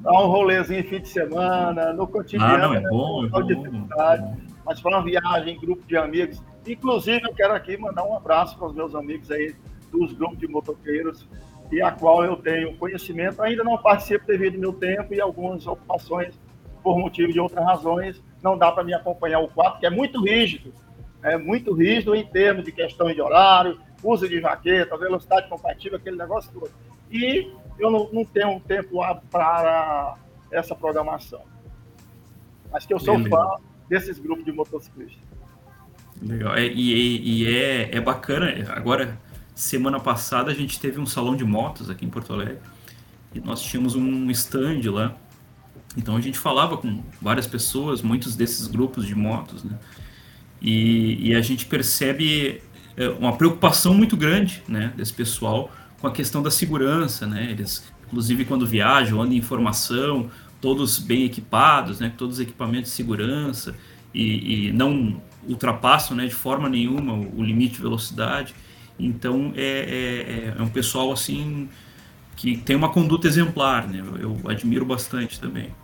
Dá 0.00 0.12
um 0.12 0.26
rolezinho 0.28 0.88
fim 0.88 1.00
de 1.00 1.08
semana, 1.08 1.92
no 1.92 2.06
cotidiano. 2.06 2.54
Ah, 2.54 2.58
não, 2.58 2.74
é 2.74 2.80
bom, 2.80 3.22
né? 3.22 3.28
é 3.28 3.30
bom, 3.30 3.42
dificuldade, 3.42 4.22
bom. 4.22 4.36
Mas 4.64 4.80
para 4.80 4.96
uma 4.96 5.04
viagem, 5.04 5.60
grupo 5.60 5.86
de 5.86 5.96
amigos. 5.96 6.42
Inclusive, 6.68 7.22
eu 7.26 7.34
quero 7.34 7.54
aqui 7.54 7.76
mandar 7.76 8.04
um 8.04 8.14
abraço 8.14 8.56
para 8.58 8.68
os 8.68 8.74
meus 8.74 8.94
amigos 8.94 9.30
aí 9.30 9.54
dos 9.90 10.12
grupos 10.12 10.38
de 10.38 10.46
motoqueiros 10.46 11.26
e 11.72 11.80
a 11.80 11.90
qual 11.90 12.24
eu 12.24 12.36
tenho 12.36 12.76
conhecimento. 12.76 13.42
Ainda 13.42 13.64
não 13.64 13.78
participo 13.78 14.26
devido 14.26 14.54
ao 14.54 14.60
meu 14.60 14.72
tempo 14.72 15.14
e 15.14 15.20
algumas 15.20 15.66
ocupações 15.66 16.38
por 16.82 16.98
motivo 16.98 17.32
de 17.32 17.40
outras 17.40 17.64
razões. 17.64 18.22
Não 18.42 18.56
dá 18.56 18.70
para 18.70 18.84
me 18.84 18.92
acompanhar 18.92 19.40
o 19.40 19.48
quadro, 19.48 19.80
que 19.80 19.86
é 19.86 19.90
muito 19.90 20.22
rígido, 20.22 20.72
é 21.22 21.36
muito 21.36 21.72
rígido 21.72 22.14
em 22.14 22.24
termos 22.24 22.64
de 22.64 22.72
questão 22.72 23.12
de 23.12 23.20
horário, 23.20 23.80
uso 24.02 24.28
de 24.28 24.40
jaqueta, 24.40 24.96
velocidade 24.96 25.48
compatível, 25.48 25.98
aquele 25.98 26.16
negócio 26.16 26.52
todo. 26.52 26.70
E 27.10 27.50
eu 27.78 27.90
não, 27.90 28.08
não 28.12 28.24
tenho 28.24 28.60
tempo 28.60 29.00
para 29.30 30.16
essa 30.52 30.74
programação. 30.74 31.42
Mas 32.70 32.84
que 32.84 32.92
eu 32.92 33.00
sou 33.00 33.16
Beleza. 33.16 33.36
fã 33.36 33.56
desses 33.88 34.18
grupos 34.18 34.44
de 34.44 34.52
motociclistas. 34.52 35.27
Legal. 36.22 36.56
É, 36.56 36.66
e, 36.66 37.42
e 37.42 37.46
é, 37.46 37.96
é 37.96 38.00
bacana. 38.00 38.52
Agora, 38.70 39.18
semana 39.54 40.00
passada, 40.00 40.50
a 40.50 40.54
gente 40.54 40.78
teve 40.78 41.00
um 41.00 41.06
salão 41.06 41.36
de 41.36 41.44
motos 41.44 41.90
aqui 41.90 42.04
em 42.04 42.10
Porto 42.10 42.32
Alegre. 42.32 42.58
E 43.34 43.40
nós 43.40 43.62
tínhamos 43.62 43.94
um 43.94 44.30
stand 44.30 44.80
lá. 44.90 45.16
Então 45.96 46.16
a 46.16 46.20
gente 46.20 46.38
falava 46.38 46.76
com 46.76 47.02
várias 47.20 47.46
pessoas, 47.46 48.02
muitos 48.02 48.36
desses 48.36 48.66
grupos 48.66 49.06
de 49.06 49.14
motos, 49.14 49.64
né? 49.64 49.78
E, 50.60 51.28
e 51.28 51.34
a 51.34 51.40
gente 51.40 51.66
percebe 51.66 52.60
é, 52.96 53.08
uma 53.10 53.36
preocupação 53.36 53.94
muito 53.94 54.16
grande, 54.16 54.62
né, 54.68 54.92
desse 54.96 55.12
pessoal 55.12 55.70
com 56.00 56.06
a 56.06 56.12
questão 56.12 56.42
da 56.42 56.50
segurança, 56.50 57.26
né? 57.26 57.50
Eles, 57.50 57.84
inclusive, 58.06 58.44
quando 58.44 58.66
viajam, 58.66 59.20
andam 59.20 59.34
em 59.34 59.42
formação, 59.42 60.30
todos 60.60 60.98
bem 60.98 61.24
equipados, 61.24 62.00
né? 62.00 62.12
Todos 62.16 62.36
os 62.36 62.40
equipamentos 62.40 62.90
de 62.90 62.96
segurança 62.96 63.74
e, 64.12 64.68
e 64.68 64.72
não 64.72 65.20
ultrapassam, 65.46 66.16
né, 66.16 66.26
de 66.26 66.34
forma 66.34 66.68
nenhuma 66.68 67.14
o, 67.14 67.40
o 67.40 67.42
limite 67.42 67.76
de 67.76 67.82
velocidade. 67.82 68.54
Então 68.98 69.52
é, 69.56 69.62
é, 69.62 70.58
é, 70.58 70.62
um 70.62 70.68
pessoal 70.68 71.12
assim 71.12 71.68
que 72.36 72.56
tem 72.56 72.76
uma 72.76 72.90
conduta 72.92 73.26
exemplar, 73.26 73.88
né? 73.88 74.00
Eu, 74.00 74.38
eu 74.44 74.50
admiro 74.50 74.84
bastante 74.84 75.40
também. 75.40 75.74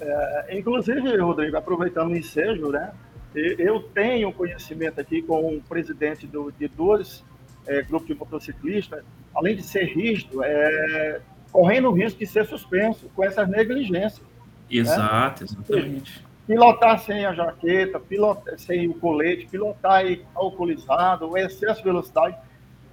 É, 0.00 0.58
inclusive, 0.58 1.16
Rodrigo, 1.16 1.56
aproveitando 1.56 2.10
o 2.10 2.16
ensejo, 2.16 2.68
né? 2.68 2.92
Eu 3.34 3.80
tenho 3.80 4.32
conhecimento 4.32 5.00
aqui 5.00 5.22
com 5.22 5.56
o 5.56 5.62
presidente 5.62 6.26
do, 6.26 6.52
de 6.58 6.68
dois 6.68 7.24
é, 7.66 7.82
grupos 7.82 8.08
de 8.08 8.14
motociclistas, 8.14 9.02
além 9.34 9.56
de 9.56 9.62
ser 9.62 9.84
rígido, 9.84 10.42
é, 10.42 11.20
correndo 11.52 11.88
o 11.88 11.92
risco 11.92 12.18
de 12.18 12.26
ser 12.26 12.46
suspenso 12.46 13.10
com 13.14 13.24
essas 13.24 13.48
negligências. 13.48 14.26
Exato, 14.70 15.44
né? 15.44 15.50
exatamente. 15.50 16.27
Pilotar 16.48 16.98
sem 16.98 17.24
a 17.24 17.32
jaqueta, 17.32 18.00
pilotar 18.00 18.58
sem 18.58 18.88
o 18.88 18.94
colete, 18.94 19.46
pilotar 19.46 20.02
alcoolizado, 20.34 21.36
excesso 21.36 21.78
de 21.78 21.84
velocidade, 21.84 22.36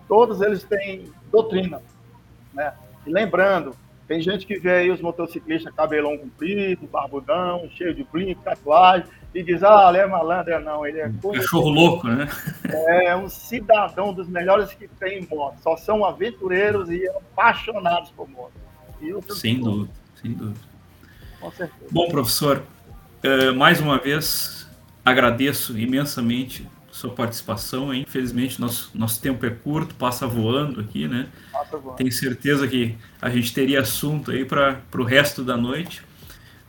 todos 0.08 0.42
eles 0.42 0.64
têm 0.64 1.12
doutrina. 1.32 1.82
Né? 2.54 2.74
E 3.08 3.10
lembrando, 3.10 3.74
tem 4.08 4.22
gente 4.22 4.46
que 4.46 4.60
vê 4.60 4.72
aí 4.72 4.92
os 4.92 5.02
motociclistas 5.02 5.74
cabelão 5.74 6.18
comprido, 6.18 6.86
barbudão, 6.86 7.68
cheio 7.72 7.94
de 7.94 8.04
brinco, 8.04 8.44
tatuagem, 8.44 9.08
e 9.34 9.42
diz, 9.42 9.64
ah, 9.64 9.88
ele 9.90 9.98
é 10.00 10.06
malandro, 10.06 10.54
é 10.54 10.60
não, 10.60 10.86
ele 10.86 11.00
é 11.00 11.12
coisa 11.22 11.42
Cachorro 11.42 11.70
louco, 11.70 12.08
né? 12.08 12.28
É 13.04 13.16
um 13.16 13.28
cidadão 13.28 14.14
dos 14.14 14.28
melhores 14.28 14.74
que 14.74 14.88
tem 14.88 15.20
em 15.20 15.28
moto. 15.28 15.60
Só 15.62 15.76
são 15.76 16.06
aventureiros 16.06 16.90
e 16.90 17.08
apaixonados 17.10 18.12
por 18.12 18.30
moto. 18.30 18.54
Sem 19.34 19.60
dúvida, 19.60 19.94
sem 20.22 20.34
dúvida. 20.34 20.60
Com 21.40 21.52
certeza. 21.52 21.88
Bom, 21.92 22.08
professor, 22.08 22.64
eh, 23.26 23.52
mais 23.52 23.80
uma 23.80 23.98
vez 23.98 24.68
agradeço 25.04 25.78
imensamente 25.78 26.68
sua 26.92 27.10
participação. 27.10 27.94
Infelizmente, 27.94 28.62
nosso, 28.62 28.92
nosso 28.94 29.20
tempo 29.20 29.46
é 29.46 29.50
curto, 29.50 29.96
passa 29.96 30.28
voando 30.28 30.80
aqui, 30.80 31.08
né? 31.08 31.28
Voando. 31.72 31.98
Tenho 31.98 32.12
certeza 32.12 32.68
que 32.68 32.96
a 33.22 33.30
gente 33.30 33.54
teria 33.54 33.82
assunto 33.82 34.30
aí 34.30 34.46
para 34.46 34.80
o 34.96 35.04
resto 35.04 35.44
da 35.44 35.58
noite, 35.58 36.04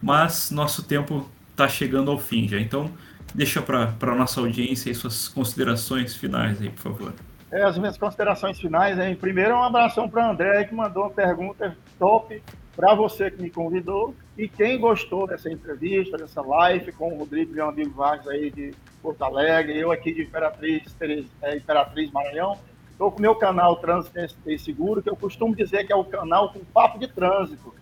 mas 0.02 0.50
nosso 0.50 0.82
tempo 0.82 1.28
está 1.50 1.68
chegando 1.68 2.10
ao 2.10 2.18
fim 2.18 2.48
já. 2.48 2.58
Então, 2.58 2.90
deixa 3.34 3.60
para 3.60 3.92
a 4.00 4.14
nossa 4.14 4.40
audiência 4.40 4.90
aí 4.90 4.94
suas 4.94 5.28
considerações 5.28 6.16
finais 6.16 6.60
aí, 6.60 6.70
por 6.70 6.80
favor. 6.80 7.12
É, 7.52 7.62
as 7.62 7.78
minhas 7.78 7.96
considerações 7.96 8.58
finais, 8.58 8.98
hein? 8.98 9.14
Primeiro, 9.14 9.54
um 9.54 9.62
abração 9.62 10.08
para 10.08 10.30
André, 10.30 10.64
que 10.64 10.74
mandou 10.74 11.04
uma 11.04 11.10
pergunta 11.10 11.76
top 11.98 12.42
para 12.74 12.94
você 12.94 13.30
que 13.30 13.40
me 13.40 13.50
convidou 13.50 14.14
e 14.36 14.48
quem 14.48 14.78
gostou 14.78 15.26
dessa 15.26 15.50
entrevista, 15.50 16.18
dessa 16.18 16.42
live 16.42 16.92
com 16.92 17.14
o 17.14 17.18
Rodrigo, 17.18 17.54
meu 17.54 17.68
amigo 17.68 17.90
Vargas 17.92 18.28
aí 18.28 18.50
de 18.50 18.74
Porto 19.00 19.22
Alegre, 19.22 19.78
eu 19.78 19.90
aqui 19.90 20.12
de 20.12 20.22
Imperatriz, 20.22 20.94
é, 21.42 21.56
Imperatriz 21.56 22.10
Maranhão. 22.10 22.58
Estou 22.90 23.10
com 23.10 23.18
o 23.18 23.22
meu 23.22 23.34
canal 23.34 23.76
Trânsito 23.76 24.18
e 24.46 24.58
Seguro, 24.58 25.02
que 25.02 25.08
eu 25.08 25.16
costumo 25.16 25.54
dizer 25.54 25.86
que 25.86 25.92
é 25.92 25.96
o 25.96 26.04
canal 26.04 26.52
com 26.52 26.60
papo 26.60 26.98
de 26.98 27.08
trânsito. 27.08 27.74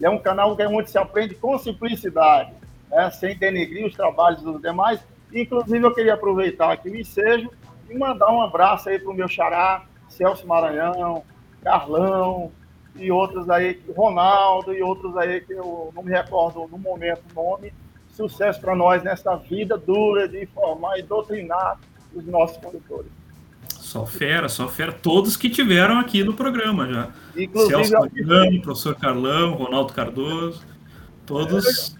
É 0.00 0.10
um 0.10 0.18
canal 0.18 0.56
é 0.58 0.66
onde 0.66 0.90
se 0.90 0.98
aprende 0.98 1.34
com 1.34 1.58
simplicidade 1.58 2.52
né, 2.90 3.10
sem 3.10 3.36
denegrir 3.36 3.86
os 3.86 3.94
trabalhos 3.94 4.42
dos 4.42 4.60
demais. 4.60 5.00
Inclusive, 5.32 5.84
eu 5.84 5.94
queria 5.94 6.14
aproveitar 6.14 6.72
aqui 6.72 6.90
o 6.90 6.96
ensejo 6.96 7.50
e 7.88 7.96
mandar 7.96 8.30
um 8.30 8.42
abraço 8.42 8.88
aí 8.88 8.98
para 8.98 9.10
o 9.10 9.14
meu 9.14 9.28
xará, 9.28 9.84
Celso 10.08 10.46
Maranhão, 10.46 11.22
Carlão 11.62 12.52
e 12.96 13.10
outros 13.10 13.48
aí, 13.48 13.80
Ronaldo 13.96 14.74
e 14.74 14.82
outros 14.82 15.16
aí 15.16 15.40
que 15.40 15.52
eu 15.52 15.92
não 15.94 16.02
me 16.02 16.10
recordo 16.10 16.66
no 16.70 16.78
momento 16.78 17.22
o 17.34 17.34
nome. 17.34 17.72
Sucesso 18.10 18.60
para 18.60 18.74
nós 18.74 19.02
nessa 19.02 19.36
vida 19.36 19.78
dura 19.78 20.28
de 20.28 20.42
informar 20.42 20.98
e 20.98 21.02
doutrinar 21.02 21.78
os 22.14 22.26
nossos 22.26 22.58
condutores. 22.58 23.10
Só 23.68 24.04
fera, 24.04 24.48
só 24.48 24.68
fera. 24.68 24.92
Todos 24.92 25.36
que 25.36 25.48
tiveram 25.48 25.98
aqui 25.98 26.22
no 26.22 26.34
programa 26.34 26.86
já. 26.86 27.10
Inclusive, 27.36 27.86
Celso 27.86 27.92
Maranhão, 27.92 28.60
professor 28.60 28.94
Carlão, 28.94 29.54
Ronaldo 29.54 29.92
Cardoso, 29.92 30.62
todos 31.24 31.96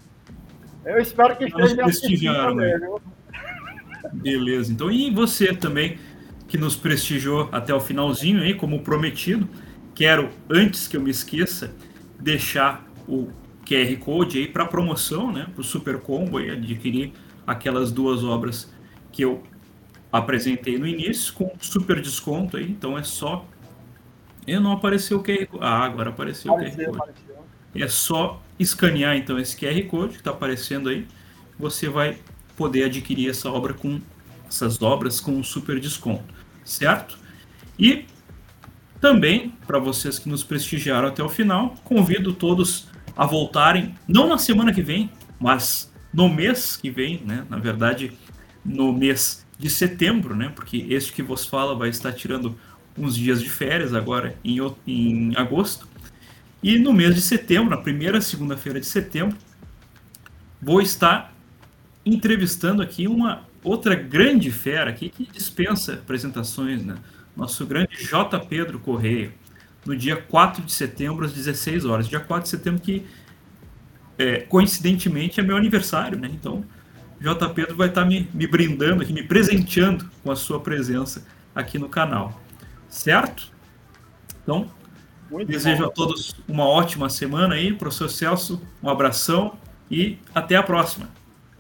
eu 0.85 0.99
espero 0.99 1.37
que 1.37 1.45
esteja 1.45 1.77
prestigiando. 1.77 2.57
Né? 2.57 2.81
Beleza. 4.15 4.73
Então, 4.73 4.91
e 4.91 5.11
você 5.11 5.55
também, 5.55 5.99
que 6.49 6.59
nos 6.59 6.75
prestigiou 6.75 7.49
até 7.53 7.73
o 7.73 7.81
finalzinho 7.81 8.43
aí, 8.43 8.55
como 8.55 8.81
prometido, 8.81 9.49
quero, 9.95 10.31
antes 10.51 10.89
que 10.89 10.97
eu 10.97 11.01
me 11.01 11.11
esqueça, 11.11 11.75
deixar 12.19 12.85
o 13.09 13.29
QR 13.67 13.97
Code 13.99 14.39
aí 14.39 14.49
para 14.49 14.65
promoção, 14.65 15.33
né? 15.33 15.47
Para 15.53 15.61
o 15.61 15.65
Super 15.65 15.99
Combo 15.99 16.41
e 16.41 16.51
adquirir 16.51 17.13
aquelas 17.47 17.93
duas 17.93 18.25
obras 18.25 18.73
que 19.11 19.23
eu 19.23 19.43
apresentei 20.11 20.79
no 20.79 20.87
início 20.87 21.33
com 21.35 21.51
super 21.61 22.01
desconto 22.01 22.57
aí. 22.57 22.71
Então 22.71 22.99
é 22.99 23.03
só. 23.03 23.47
Eu 24.47 24.61
não 24.61 24.73
apareceu 24.73 25.19
o 25.19 25.23
QR 25.23 25.47
Code. 25.47 25.65
Ah, 25.65 25.85
agora 25.85 26.11
apareceu, 26.11 26.53
apareceu 26.53 26.91
o 26.91 26.93
QR 26.93 26.99
Code. 26.99 27.11
Apareceu. 27.11 27.33
É 27.75 27.89
só 27.89 28.43
escanear 28.59 29.17
então 29.17 29.39
esse 29.39 29.57
QR 29.57 29.83
Code 29.89 30.13
que 30.15 30.19
está 30.19 30.31
aparecendo 30.31 30.91
aí, 30.91 31.07
você 31.59 31.89
vai 31.89 32.19
poder 32.57 32.85
adquirir 32.85 33.31
essa 33.31 33.51
obra 33.51 33.73
com 33.73 34.01
essas 34.47 34.83
obras 34.83 35.19
com 35.21 35.33
um 35.33 35.43
super 35.43 35.81
desconto, 35.81 36.35
certo? 36.63 37.19
E 37.79 38.05
também 39.03 39.53
para 39.67 39.81
vocês 39.81 40.17
que 40.17 40.29
nos 40.29 40.45
prestigiaram 40.45 41.09
até 41.09 41.25
o 41.25 41.29
final, 41.29 41.75
convido 41.83 42.33
todos 42.33 42.87
a 43.17 43.27
voltarem 43.27 43.97
não 44.07 44.29
na 44.29 44.39
semana 44.39 44.73
que 44.73 44.81
vem, 44.81 45.11
mas 45.41 45.93
no 46.15 46.29
mês 46.29 46.77
que 46.77 46.89
vem, 46.89 47.21
né? 47.27 47.45
Na 47.51 47.59
verdade, 47.59 48.13
no 48.65 48.93
mês 48.93 49.45
de 49.59 49.69
setembro, 49.69 50.37
né? 50.37 50.53
Porque 50.55 50.87
este 50.89 51.13
que 51.13 51.21
vos 51.21 51.45
fala 51.45 51.75
vai 51.75 51.89
estar 51.89 52.13
tirando 52.13 52.57
uns 52.97 53.17
dias 53.17 53.43
de 53.43 53.51
férias 53.51 53.93
agora 53.93 54.37
em, 54.45 54.59
em 54.87 55.37
agosto. 55.37 55.89
E 56.63 56.79
no 56.79 56.93
mês 56.93 57.13
de 57.13 57.23
setembro, 57.23 57.71
na 57.71 57.83
primeira 57.83 58.21
segunda-feira 58.21 58.79
de 58.79 58.87
setembro, 58.87 59.37
vou 60.61 60.81
estar 60.81 61.35
entrevistando 62.07 62.81
aqui 62.81 63.09
uma 63.09 63.43
outra 63.65 63.97
grande 63.97 64.53
fera 64.53 64.91
aqui 64.91 65.09
que 65.09 65.27
dispensa 65.27 65.95
apresentações, 65.95 66.85
né? 66.85 66.95
Nosso 67.37 67.67
grande 67.67 67.97
J. 68.05 68.39
Pedro 68.41 68.79
Correia, 68.79 69.33
no 69.85 69.97
dia 69.97 70.17
4 70.17 70.63
de 70.63 70.73
setembro, 70.73 71.25
às 71.25 71.33
16 71.33 71.85
horas. 71.85 72.09
Dia 72.09 72.21
4 72.21 72.45
de 72.45 72.49
setembro 72.49 72.81
que, 72.81 73.05
é, 74.19 74.41
coincidentemente, 74.41 75.41
é 75.41 75.43
meu 75.43 75.57
aniversário, 75.57 76.19
né? 76.19 76.29
Então, 76.33 76.65
J. 77.21 77.49
Pedro 77.51 77.77
vai 77.77 77.89
estar 77.89 78.05
me, 78.05 78.29
me 78.35 78.47
brindando 78.47 79.03
aqui, 79.03 79.13
me 79.13 79.23
presenteando 79.23 80.11
com 80.23 80.31
a 80.31 80.37
sua 80.37 80.61
presença 80.61 81.27
aqui 81.55 81.79
no 81.79 81.89
canal. 81.89 82.41
Certo? 82.89 83.51
Então, 84.43 84.71
muito 85.31 85.49
Desejo 85.49 85.85
bom. 85.85 85.89
a 85.89 85.91
todos 85.91 86.37
uma 86.47 86.67
ótima 86.67 87.09
semana 87.09 87.55
aí, 87.55 87.73
professor 87.73 88.09
Celso, 88.11 88.61
um 88.83 88.89
abração 88.89 89.57
e 89.91 90.19
até 90.35 90.57
a 90.57 90.63
próxima. 90.63 91.09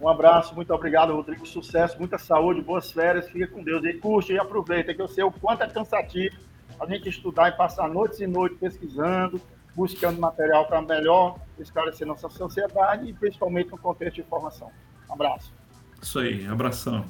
Um 0.02 0.08
abraço, 0.08 0.52
muito 0.52 0.74
obrigado, 0.74 1.14
Rodrigo. 1.14 1.46
Sucesso, 1.46 1.96
muita 1.96 2.18
saúde, 2.18 2.60
boas 2.60 2.90
férias, 2.90 3.30
fica 3.30 3.46
com 3.46 3.62
Deus. 3.62 3.84
E 3.84 3.94
curte 3.94 4.32
e 4.32 4.38
aproveita, 4.38 4.92
que 4.92 5.00
eu 5.00 5.06
sei 5.06 5.22
o 5.22 5.30
quanto 5.30 5.62
é 5.62 5.68
cansativo 5.68 6.36
a 6.80 6.86
gente 6.86 7.08
estudar 7.08 7.50
e 7.50 7.52
passar 7.52 7.88
noites 7.88 8.18
e 8.18 8.26
noites 8.26 8.58
pesquisando, 8.58 9.40
buscando 9.76 10.20
material 10.20 10.66
para 10.66 10.82
melhor 10.82 11.38
esclarecer 11.56 12.04
nossa 12.04 12.28
sociedade 12.28 13.08
e 13.08 13.12
principalmente 13.12 13.70
no 13.70 13.78
contexto 13.78 14.16
de 14.16 14.22
formação. 14.24 14.72
Um 15.08 15.12
abraço. 15.12 15.52
Isso 16.02 16.18
aí, 16.18 16.44
abração. 16.48 17.04